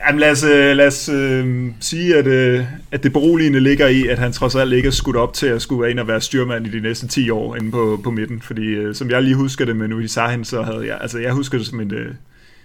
[0.09, 4.07] jamen lad os, øh, lad os øh, sige, at, øh, at det beroligende ligger i,
[4.07, 6.67] at han trods alt ikke er skudt op til at skulle være og være styrmand
[6.67, 8.43] i de næste 10 år inde på, på midten.
[8.43, 11.33] Fordi øh, som jeg lige husker det med Nuri Sahin, så havde jeg, altså jeg
[11.33, 12.15] husker det som en, øh,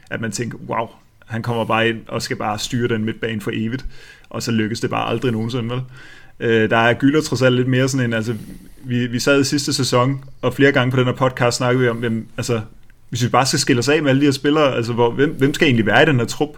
[0.09, 0.87] at man tænkte, wow,
[1.25, 3.85] han kommer bare ind og skal bare styre den midtbane for evigt.
[4.29, 5.81] Og så lykkes det bare aldrig nogensinde, vel?
[6.39, 8.35] Øh, der er Gylder trods alt lidt mere sådan en, altså
[8.83, 11.89] vi, vi sad i sidste sæson, og flere gange på den her podcast snakkede vi
[11.89, 12.61] om, hvem, altså
[13.09, 15.29] hvis vi bare skal skille os af med alle de her spillere, altså hvor, hvem,
[15.29, 16.57] hvem skal egentlig være i den her trup?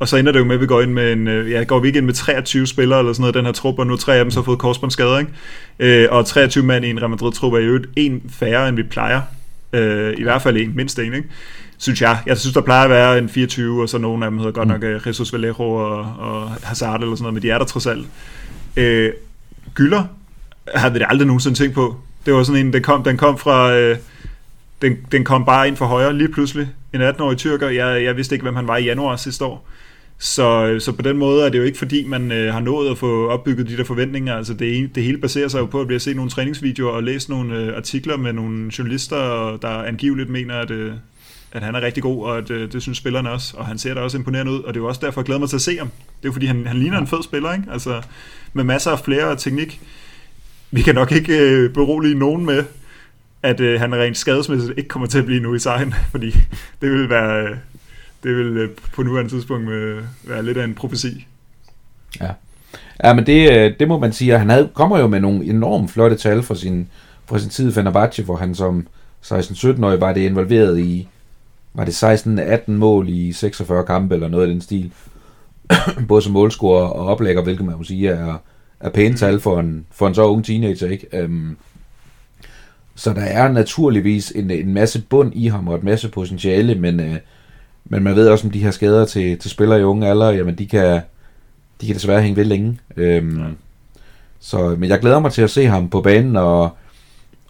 [0.00, 1.78] Og så ender det jo med, at vi går ind med en, øh, ja, går
[1.78, 4.16] vi ikke ind med 23 spillere eller sådan noget, den her trup, og nu tre
[4.16, 5.32] af dem så har fået korsbåndsskader, ikke?
[5.78, 9.20] Øh, og 23 mand i en Real Madrid-trup er jo en færre, end vi plejer.
[9.72, 11.28] Øh, I hvert fald en, mindst en, ikke?
[11.78, 12.18] Synes jeg.
[12.26, 14.68] Jeg synes, der plejer at være en 24, og så nogle af dem hedder godt
[14.68, 15.00] nok mm.
[15.06, 18.06] Jesus Vallejo og, og Hazard eller sådan noget, men de er der trods alt.
[18.76, 19.12] Øh,
[19.74, 20.04] Gylder
[20.74, 21.96] havde vi det aldrig nogensinde tænkt på.
[22.26, 23.76] Det var sådan en, den kom, den kom fra...
[23.76, 23.96] Øh,
[24.82, 26.68] den, den kom bare ind for højre lige pludselig.
[26.92, 27.68] En 18-årig tyrker.
[27.68, 29.68] Jeg, jeg vidste ikke, hvem han var i januar sidste år.
[30.22, 32.98] Så, så på den måde er det jo ikke fordi, man øh, har nået at
[32.98, 34.36] få opbygget de der forventninger.
[34.36, 37.28] Altså det, det hele baserer sig jo på at blive set nogle træningsvideoer og læst
[37.28, 39.16] nogle øh, artikler med nogle journalister,
[39.62, 40.92] der angiveligt mener, at, øh,
[41.52, 43.56] at han er rigtig god, og at, øh, det synes spillerne også.
[43.56, 45.40] Og han ser da også imponerende ud, og det er jo også derfor, jeg glæder
[45.40, 45.88] mig til at se ham.
[45.88, 47.64] Det er jo fordi, han, han ligner en fed spiller, ikke?
[47.72, 48.02] Altså
[48.52, 49.80] med masser af flere teknik.
[50.70, 52.64] Vi kan nok ikke øh, berolige nogen med,
[53.42, 56.30] at øh, han rent skadesmæssigt ikke kommer til at blive nu i sejren, fordi
[56.80, 57.56] det vil være, øh,
[58.22, 61.26] det vil øh, på nuværende tidspunkt øh, være lidt af en profesi.
[62.20, 62.30] Ja.
[63.04, 65.90] Ja, men det, øh, det må man sige, han havde, kommer jo med nogle enormt
[65.90, 66.88] flotte tal fra sin,
[67.26, 68.86] fra sin tid i Fenerbahce, hvor han som
[69.24, 71.08] 16-17-årig var det involveret i,
[71.74, 72.02] var det
[72.68, 74.92] 16-18 mål i 46 kampe eller noget af den stil.
[76.08, 78.36] Både som målscorer og oplægger, hvilket man må sige er,
[78.80, 81.24] er pæne tal for en, for en så ung teenager, ikke?
[81.24, 81.56] Um,
[82.94, 87.00] så der er naturligvis en, en masse bund i ham og et masse potentiale, men,
[87.00, 87.16] uh,
[87.92, 90.54] men man ved også, om de her skader til, til spillere i unge alder, jamen
[90.54, 91.00] de kan,
[91.80, 92.78] de kan desværre hænge ved længe.
[92.96, 93.20] Ja.
[94.40, 96.70] så, men jeg glæder mig til at se ham på banen, og,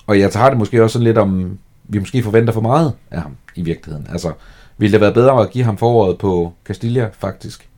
[0.07, 3.23] og jeg tager det måske også sådan lidt om, vi måske forventer for meget af
[3.23, 4.07] ham i virkeligheden.
[4.13, 4.33] Altså,
[4.79, 7.69] ville det være bedre at give ham foråret på Castilla, faktisk?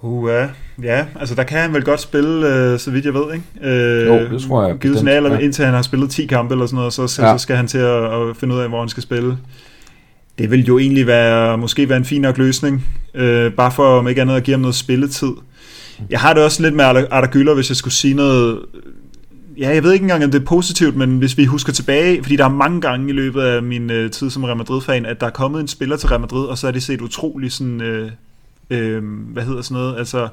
[0.00, 0.48] Uh, ja.
[0.82, 3.70] ja, altså der kan han vel godt spille, øh, så vidt jeg ved, ikke?
[3.70, 4.78] Øh, jo, det tror jeg.
[4.78, 5.38] Givet signaler, ja.
[5.38, 7.38] indtil han har spillet 10 kampe eller sådan noget, så, så, ja.
[7.38, 9.38] så skal han til at, at finde ud af, hvor han skal spille.
[10.38, 14.08] Det vil jo egentlig være, måske være en fin nok løsning, øh, bare for om
[14.08, 15.32] ikke andet at give ham noget spilletid.
[16.10, 18.58] Jeg har det også lidt med Arda Gyller, hvis jeg skulle sige noget
[19.58, 22.36] ja, jeg ved ikke engang, om det er positivt, men hvis vi husker tilbage, fordi
[22.36, 25.26] der er mange gange i løbet af min øh, tid som Real Madrid-fan, at der
[25.26, 28.10] er kommet en spiller til Real Madrid, og så er det set utrolig sådan, øh,
[28.70, 30.28] øh, hvad hedder sådan noget, altså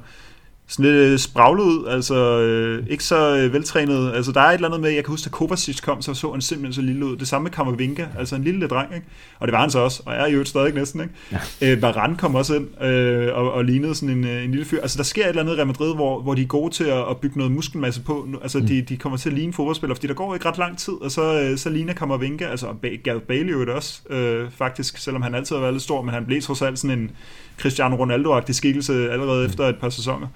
[0.70, 4.14] sådan lidt øh, spraglet ud, altså øh, ikke så øh, veltrænet.
[4.14, 6.32] Altså der er et eller andet med, jeg kan huske, at Kovacic kom, så så
[6.32, 7.18] han simpelthen så lille ud.
[7.18, 9.08] Det samme med Kammervinka, altså en lille dreng, ikke?
[9.40, 11.14] Og det var han så også, og er jo stadig næsten, ikke?
[11.62, 11.72] Ja.
[11.72, 14.82] Øh, Varane kom også ind øh, og, og lignede sådan en, øh, en lille fyr.
[14.82, 16.84] Altså der sker et eller andet i Real Madrid, hvor, hvor de er gode til
[16.84, 18.28] at, at bygge noget muskelmasse på.
[18.42, 18.68] Altså mm.
[18.68, 21.12] de, de kommer til at ligne fodboldspillere, fordi der går ikke ret lang tid, og
[21.12, 22.68] så, øh, så ligner Kammervinka, altså
[23.04, 26.14] Gareth Bale jo det også, øh, faktisk, selvom han altid har været lidt stor, men
[26.14, 27.12] han blev trods alt sådan en
[27.60, 29.46] Cristiano Ronaldo-agtig skikkelse allerede mm.
[29.50, 30.28] efter et par sæsoner.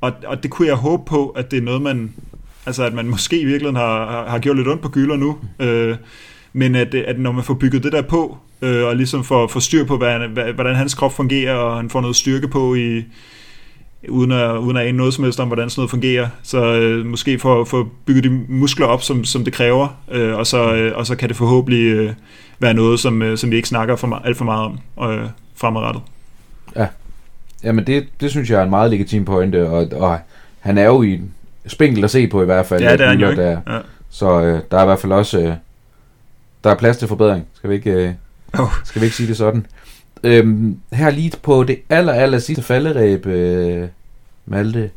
[0.00, 2.12] Og, og det kunne jeg håbe på, at det er noget, man...
[2.66, 5.38] Altså, at man måske i virkeligheden har, har, gjort lidt ondt på Gylder nu.
[5.60, 5.96] Øh,
[6.52, 9.60] men at, at når man får bygget det der på, øh, og ligesom får, får
[9.60, 13.04] styr på, hvordan, hvordan hans krop fungerer, og han får noget styrke på i
[14.08, 16.28] uden at, uden at ane noget som helst om, hvordan sådan noget fungerer.
[16.42, 20.46] Så øh, måske få, få bygget de muskler op, som, som det kræver, øh, og,
[20.46, 22.12] så, øh, og så kan det forhåbentlig øh,
[22.58, 26.02] være noget, som, øh, som vi ikke snakker for, alt for meget om øh, fremadrettet.
[26.76, 26.86] Ja,
[27.64, 30.18] Jamen det, det synes jeg er en meget legitim pointe, og, og
[30.60, 31.20] han er jo i
[31.66, 32.82] spinkel at se på i hvert fald.
[32.82, 33.42] Ja, det er han jo ikke.
[33.42, 33.60] Der.
[33.68, 33.78] Ja.
[34.10, 35.54] Så øh, der er i hvert fald også øh,
[36.64, 37.46] der er plads til forbedring.
[37.54, 38.14] Skal vi ikke, øh,
[38.58, 38.68] oh.
[38.84, 39.66] skal vi ikke sige det sådan?
[40.24, 43.88] Øhm, her lige på det aller, aller sidste falderæb, øh,
[44.46, 44.90] Malte.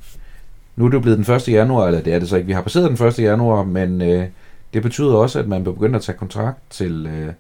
[0.76, 1.48] Nu er det jo blevet den 1.
[1.48, 2.48] januar, eller det er det så ikke.
[2.48, 3.20] Vi har passeret den 1.
[3.20, 4.28] januar, men øh,
[4.74, 7.34] det betyder også, at man begynder at tage kontrakt til øh,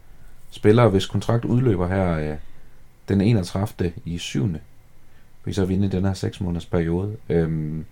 [0.51, 2.37] spillere, hvis kontrakt udløber her øh,
[3.09, 3.91] den 31.
[4.05, 4.47] i 7
[5.45, 7.17] vi så vinde i den her 6 måneders periode.
[7.29, 7.85] Øhm,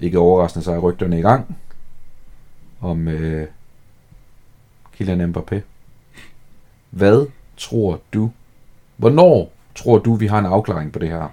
[0.00, 1.56] ikke overraskende, så er rygterne i gang
[2.80, 3.48] om øh,
[4.96, 5.60] Kylian Mbappé.
[6.90, 7.26] Hvad
[7.56, 8.30] tror du?
[8.96, 11.28] Hvornår tror du, vi har en afklaring på det her?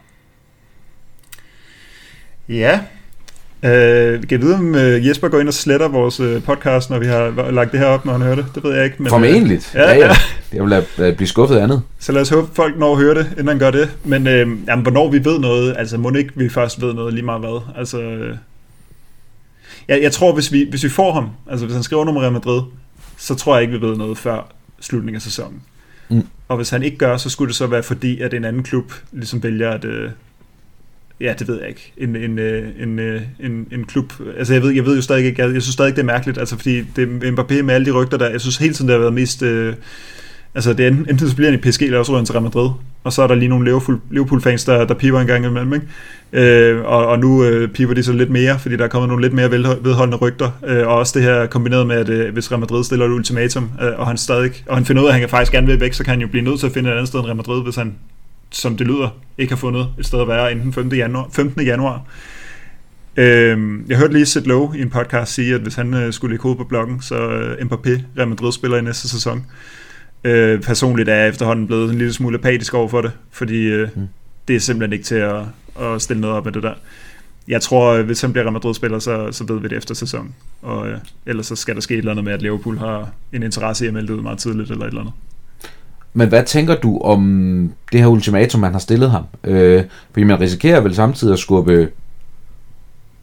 [2.49, 2.85] Ja,
[3.63, 7.05] Øh, kan vide, om uh, Jesper går ind og sletter vores uh, podcast, når vi
[7.05, 8.45] har lagt det her op, når han hører det?
[8.55, 8.95] Det ved jeg ikke.
[8.99, 9.57] Men, Formentlig.
[9.57, 10.15] Uh, ja, ja, ja.
[10.53, 11.81] Jeg vil lade, blive skuffet andet.
[11.99, 13.89] Så lad os håbe, folk når at høre det, inden han gør det.
[14.03, 17.25] Men uh, jamen, hvornår vi ved noget, altså må ikke vi først ved noget lige
[17.25, 17.61] meget hvad?
[17.77, 17.99] Altså,
[19.87, 22.33] jeg, jeg tror, hvis vi, hvis vi får ham, altså hvis han skriver nummer Real
[22.33, 22.61] Madrid,
[23.17, 25.61] så tror jeg ikke, vi ved noget før slutningen af sæsonen.
[26.09, 26.27] Mm.
[26.47, 28.93] Og hvis han ikke gør, så skulle det så være fordi, at en anden klub
[29.11, 30.11] ligesom vælger at, uh,
[31.21, 34.13] ja, det ved jeg ikke, en, en, øh, en, øh, en, en klub.
[34.37, 36.37] Altså jeg ved, jeg ved jo stadig ikke, jeg, jeg synes stadig det er mærkeligt,
[36.37, 38.99] altså fordi det Mbappé med alle de rygter der, jeg synes hele tiden det har
[38.99, 39.73] været mest, øh,
[40.55, 42.43] altså det er enten, enten så bliver han i PSG eller også ryger til Real
[42.43, 42.69] Madrid,
[43.03, 45.85] og så er der lige nogle Liverpool-fans, der, der piber en gang imellem, ikke?
[46.33, 49.21] Øh, og, og nu øh, piber de så lidt mere, fordi der er kommet nogle
[49.21, 52.59] lidt mere vedholdende rygter, øh, og også det her kombineret med, at øh, hvis Real
[52.59, 55.29] Madrid stiller et ultimatum, øh, og han stadig, og han finder ud af, at han
[55.29, 57.07] faktisk gerne vil væk, så kan han jo blive nødt til at finde et andet
[57.07, 57.93] sted end Real Madrid, hvis han
[58.51, 60.97] som det lyder, ikke har fundet et sted at være inden 15.
[60.97, 61.29] januar.
[61.31, 61.65] 15.
[61.65, 62.05] januar.
[63.17, 66.31] Øhm, jeg hørte lige Sid Lowe i en podcast sige, at hvis han øh, skulle
[66.31, 69.45] lægge hovedet på bloggen, så øh, Mbappé, Real Madrid spiller i næste sæson.
[70.23, 73.89] Øh, personligt er jeg efterhånden blevet en lille smule apatisk over for det, fordi øh,
[73.95, 74.07] mm.
[74.47, 75.41] det er simpelthen ikke til at,
[75.79, 76.73] at stille noget op af det der.
[77.47, 80.35] Jeg tror, øh, hvis han bliver Real Madrid-spiller, så, så ved vi det efter sæsonen.
[80.61, 83.43] Og øh, ellers så skal der ske et eller andet med, at Liverpool har en
[83.43, 85.13] interesse i at melde ud meget tidligt, eller et eller andet.
[86.13, 89.23] Men hvad tænker du om det her ultimatum, man har stillet ham?
[89.43, 91.89] Øh, fordi man risikerer vel samtidig at skubbe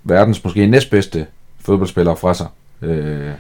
[0.05, 1.27] verdens måske næstbedste
[1.61, 2.47] fodboldspiller fra sig.
[2.83, 3.31] Øh.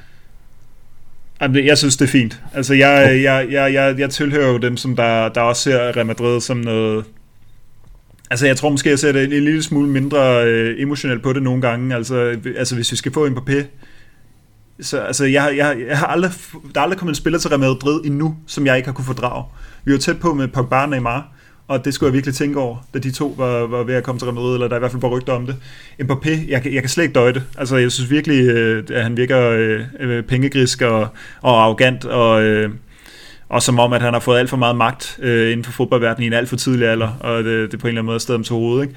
[1.41, 2.41] Jeg synes, det er fint.
[2.55, 6.07] Altså, jeg, jeg, jeg, jeg, jeg tilhører jo dem, som der, der også ser Real
[6.07, 7.05] Madrid som noget...
[8.31, 11.33] Altså, jeg tror måske, jeg ser det en, en lille smule mindre øh, emotionelt på
[11.33, 11.95] det nogle gange.
[11.95, 13.65] Altså, altså, hvis vi skal få Mbappé,
[14.81, 16.31] så altså, jeg, jeg, jeg har aldrig,
[16.75, 19.05] der er aldrig kommet en spiller til Real Madrid endnu, som jeg ikke har kunne
[19.05, 19.45] fordrage.
[19.85, 21.29] Vi var tæt på med Pogba og Neymar,
[21.69, 24.19] og det skulle jeg virkelig tænke over, da de to var, var ved at komme
[24.19, 25.57] til Real Madrid, eller der er i hvert fald bare rygter om det.
[26.03, 27.43] Mbappé, jeg, jeg kan slet ikke døje det.
[27.59, 31.09] Altså, jeg synes virkelig, øh, at han virker øh, øh, pengegrisk og,
[31.43, 32.71] og arrogant, og, øh,
[33.49, 36.25] og som om, at han har fået alt for meget magt øh, inden for fodboldverdenen
[36.25, 38.39] i en alt for tidlig alder, og det, det på en eller anden måde stedet
[38.39, 38.83] om til hovedet.
[38.83, 38.95] Ikke?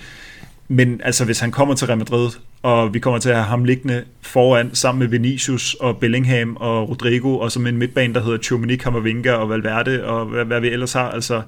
[0.67, 2.29] Men altså, hvis han kommer til Real Madrid,
[2.63, 6.89] og vi kommer til at have ham liggende foran, sammen med Vinicius og Bellingham og
[6.89, 10.67] Rodrigo, og som en midtbane, der hedder Chomini, Camavinga og Valverde, og hvad, hvad vi
[10.67, 11.41] ellers har, altså,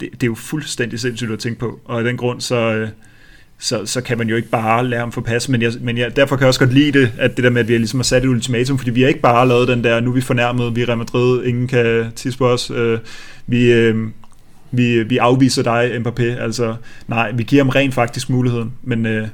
[0.00, 1.80] det, det er jo fuldstændig sindssygt at tænke på.
[1.84, 2.88] Og af den grund, så, øh,
[3.58, 6.16] så, så kan man jo ikke bare lade ham få pas, men, jeg, men jeg,
[6.16, 8.04] derfor kan jeg også godt lide det, at det der med, at vi ligesom har
[8.04, 10.76] sat et ultimatum, fordi vi har ikke bare lavet den der, nu er vi fornærmet,
[10.76, 12.98] vi er Real Madrid, ingen kan tisse på os, øh,
[13.46, 13.96] vi, øh,
[14.70, 16.74] vi, vi afviser dig, Mbappé, altså
[17.08, 19.28] nej, vi giver ham rent faktisk muligheden, men øh,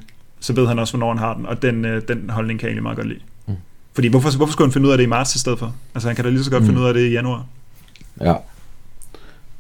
[0.47, 2.71] så ved han også, hvornår han har den, og den, øh, den holdning kan jeg
[2.71, 3.21] egentlig meget godt lide.
[3.47, 3.55] Mm.
[3.93, 5.75] Fordi hvorfor, hvorfor skulle han finde ud af det i marts i stedet for?
[5.95, 6.67] Altså han kan da lige så godt mm.
[6.67, 7.47] finde ud af det i januar.
[8.21, 8.35] Ja.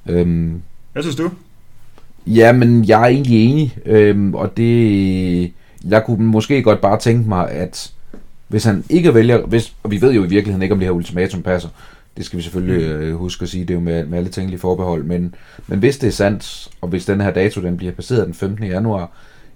[0.06, 0.62] Øhm.
[0.92, 1.30] Hvad synes du?
[2.26, 5.52] Ja, men jeg er egentlig enig, øhm, og det...
[5.88, 7.92] Jeg kunne måske godt bare tænke mig, at
[8.48, 10.92] hvis han ikke vælger, hvis, og vi ved jo i virkeligheden ikke, om det her
[10.92, 11.68] ultimatum passer,
[12.16, 13.02] det skal vi selvfølgelig mm.
[13.02, 15.34] øh, huske at sige, det er jo med, med alle tænkelige forbehold, men,
[15.66, 18.64] men hvis det er sandt, og hvis den her dato den bliver passeret den 15.
[18.64, 19.10] januar,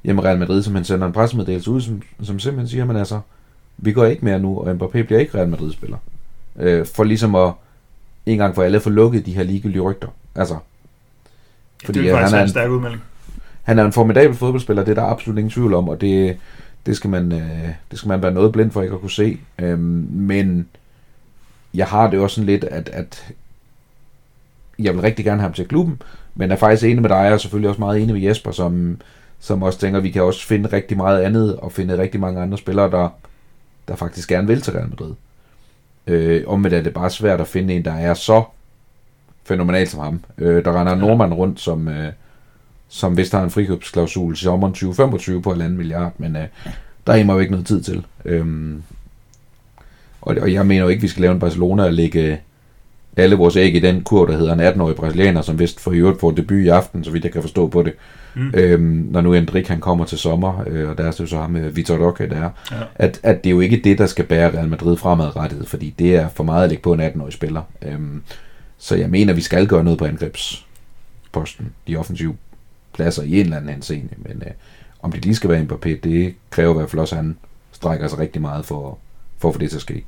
[0.05, 3.21] jamen Real Madrid, som han sender en pressemeddelelse ud, som, som simpelthen siger, man altså,
[3.79, 5.97] vi går ikke mere nu, og Mbappé bliver ikke Real Madrid-spiller.
[6.59, 7.53] Øh, for ligesom at
[8.27, 10.09] en gang for alle få lukket de her ligegyldige rygter.
[10.35, 10.57] Altså,
[11.85, 13.03] fordi det er faktisk han er en stærk udmelding.
[13.63, 16.37] Han er en formidabel fodboldspiller, det er der absolut ingen tvivl om, og det,
[16.87, 19.39] det, skal man, øh, det skal man være noget blind for ikke at kunne se.
[19.59, 20.69] Øhm, men
[21.75, 23.33] jeg har det også sådan lidt, at, at
[24.79, 26.03] jeg vil rigtig gerne have ham til klubben,
[26.35, 29.01] men er faktisk enig med dig, og selvfølgelig også meget enig med Jesper, som,
[29.41, 32.41] som også tænker, at vi kan også finde rigtig meget andet, og finde rigtig mange
[32.41, 33.09] andre spillere, der,
[33.89, 35.15] der faktisk gerne vil til Real Madrid.
[36.07, 38.45] Øh, omvendt er det bare svært at finde en, der er så
[39.45, 40.21] fænomenal som ham.
[40.39, 42.13] Øh, der render en nordmand rundt, som, øh,
[42.89, 46.47] som vist har en frikøbsklausul i sommeren 2025 på 1,5 milliard, men øh,
[47.07, 48.07] der er jo ikke noget tid til.
[48.25, 48.83] Øhm,
[50.21, 52.41] og, og jeg mener jo ikke, vi skal lave en Barcelona og lægge
[53.21, 56.21] alle vores æg i den kur, der hedder en 18-årig brasilianer, som vist for øvrigt
[56.21, 57.93] får debut i aften, så vidt jeg kan forstå på det.
[58.35, 58.51] Mm.
[58.55, 61.37] Øhm, når nu Endrik han kommer til sommer, øh, og der er det jo så
[61.37, 62.77] ham med Vitor Roque der, ja.
[62.95, 66.17] at, at det er jo ikke det, der skal bære Real Madrid fremadrettet, fordi det
[66.17, 67.63] er for meget at lægge på en 18-årig spiller.
[67.83, 68.23] Øhm,
[68.79, 72.37] så jeg mener, vi skal gøre noget på angrebsposten, de offensive
[72.95, 74.53] pladser i en eller anden henseende, men øh,
[75.03, 77.37] om det lige skal være Mbappé, det kræver i hvert fald også, at han
[77.73, 78.99] strækker sig rigtig meget for,
[79.39, 80.05] for at få det til at ske.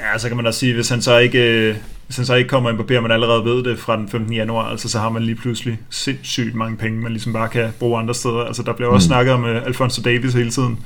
[0.00, 1.76] Ja, så kan man da sige, hvis han så ikke, øh,
[2.10, 4.32] hvis han så ikke kommer ind på og man allerede ved det fra den 15.
[4.32, 7.98] januar, altså så har man lige pludselig sindssygt mange penge, man ligesom bare kan bruge
[7.98, 8.44] andre steder.
[8.44, 9.08] Altså der bliver også mm.
[9.08, 10.78] snakket om uh, Alfonso Davis hele tiden.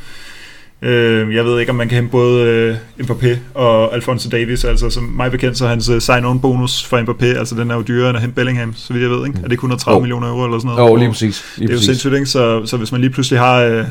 [0.82, 2.70] Uh, jeg ved ikke, om man kan hente både
[3.00, 6.98] uh, Mbappé og Alfonso Davis, altså som mig bekendt, så hans uh, sign-on bonus for
[6.98, 9.38] Mbappé, altså den er jo dyrere end at hente Bellingham, så vidt jeg ved, ikke?
[9.38, 9.44] Mm.
[9.44, 10.02] Er det 130 oh.
[10.02, 10.88] millioner euro eller sådan noget?
[10.88, 11.44] Jo, oh, lige præcis.
[11.56, 11.88] Lige det er præcis.
[11.88, 12.26] jo sindssygt, ikke?
[12.26, 13.80] Så, så hvis man lige pludselig har...
[13.80, 13.84] Uh,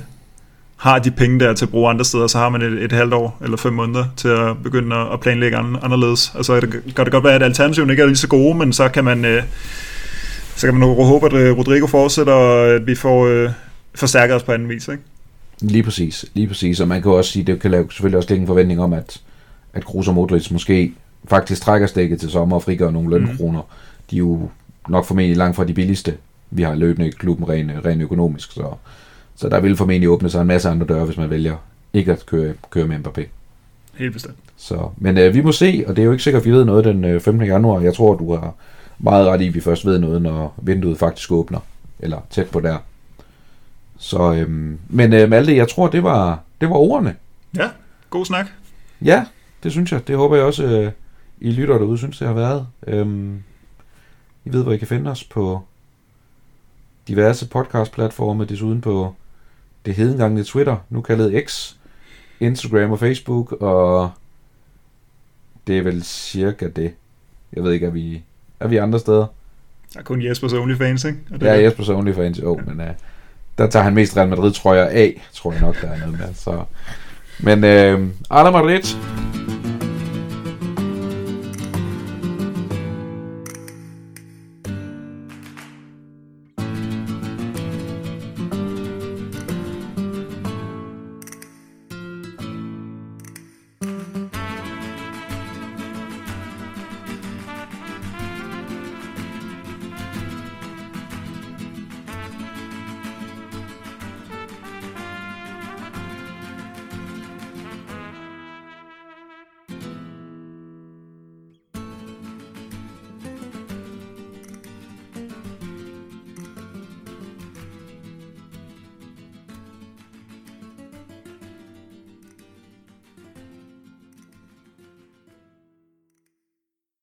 [0.83, 3.13] har de penge der til at bruge andre steder, så har man et, et halvt
[3.13, 6.31] år eller fem måneder til at begynde at, planlægge anderledes.
[6.35, 8.89] Altså det kan det godt være, at alternativen ikke er lige så gode, men så
[8.89, 9.43] kan man, øh,
[10.55, 13.49] så kan man håbe, at øh, Rodrigo fortsætter, og at vi får øh,
[13.95, 14.87] forstærket os på anden vis.
[14.87, 15.03] Ikke?
[15.61, 16.79] Lige præcis, lige præcis.
[16.79, 19.21] Og man kan også sige, det kan lave selvfølgelig også lægge en forventning om, at,
[19.73, 20.93] at Kroos og Modric måske
[21.29, 23.61] faktisk trækker stikket til sommer og frigør nogle lønkroner.
[23.61, 23.75] Mm.
[24.09, 24.49] De er jo
[24.89, 26.17] nok formentlig langt fra de billigste,
[26.51, 28.73] vi har løbende i klubben rent, rent økonomisk, så
[29.35, 31.55] så der vil formentlig åbne sig en masse andre døre, hvis man vælger
[31.93, 33.27] ikke at køre, køre med Mbappé.
[33.93, 34.37] Helt bestemt.
[34.57, 36.65] Så, men øh, vi må se, og det er jo ikke sikkert, at vi ved
[36.65, 37.47] noget den øh, 15.
[37.47, 37.79] januar.
[37.79, 38.53] Jeg tror, du har
[38.99, 41.59] meget ret i, at vi først ved noget, når vinduet faktisk åbner.
[41.99, 42.77] Eller tæt på der.
[43.97, 47.15] Så, øhm, men øh, Malte, jeg tror, det var, det var ordene.
[47.57, 47.69] Ja,
[48.09, 48.47] god snak.
[49.01, 49.25] Ja,
[49.63, 50.07] det synes jeg.
[50.07, 50.91] Det håber jeg også, øh,
[51.39, 52.67] I lytter derude, synes det har været.
[52.87, 53.43] Øhm,
[54.45, 55.61] I ved, hvor I kan finde os på
[57.07, 59.15] diverse podcast-platforme, desuden på
[59.85, 61.73] det hedengangne Twitter, nu kaldet X,
[62.39, 64.11] Instagram og Facebook, og
[65.67, 66.93] det er vel cirka det.
[67.53, 68.23] Jeg ved ikke, er vi,
[68.59, 69.25] er vi andre steder?
[69.93, 71.19] Der er kun Jespers OnlyFans, ikke?
[71.31, 72.93] Og det ja, Jespers OnlyFans, jo, oh, men uh,
[73.57, 76.19] der tager han mest Real Madrid, tror jeg, af, tror jeg nok, der er noget
[76.19, 76.33] med.
[76.33, 76.63] Så.
[77.39, 78.81] Men uh, Ala Madrid,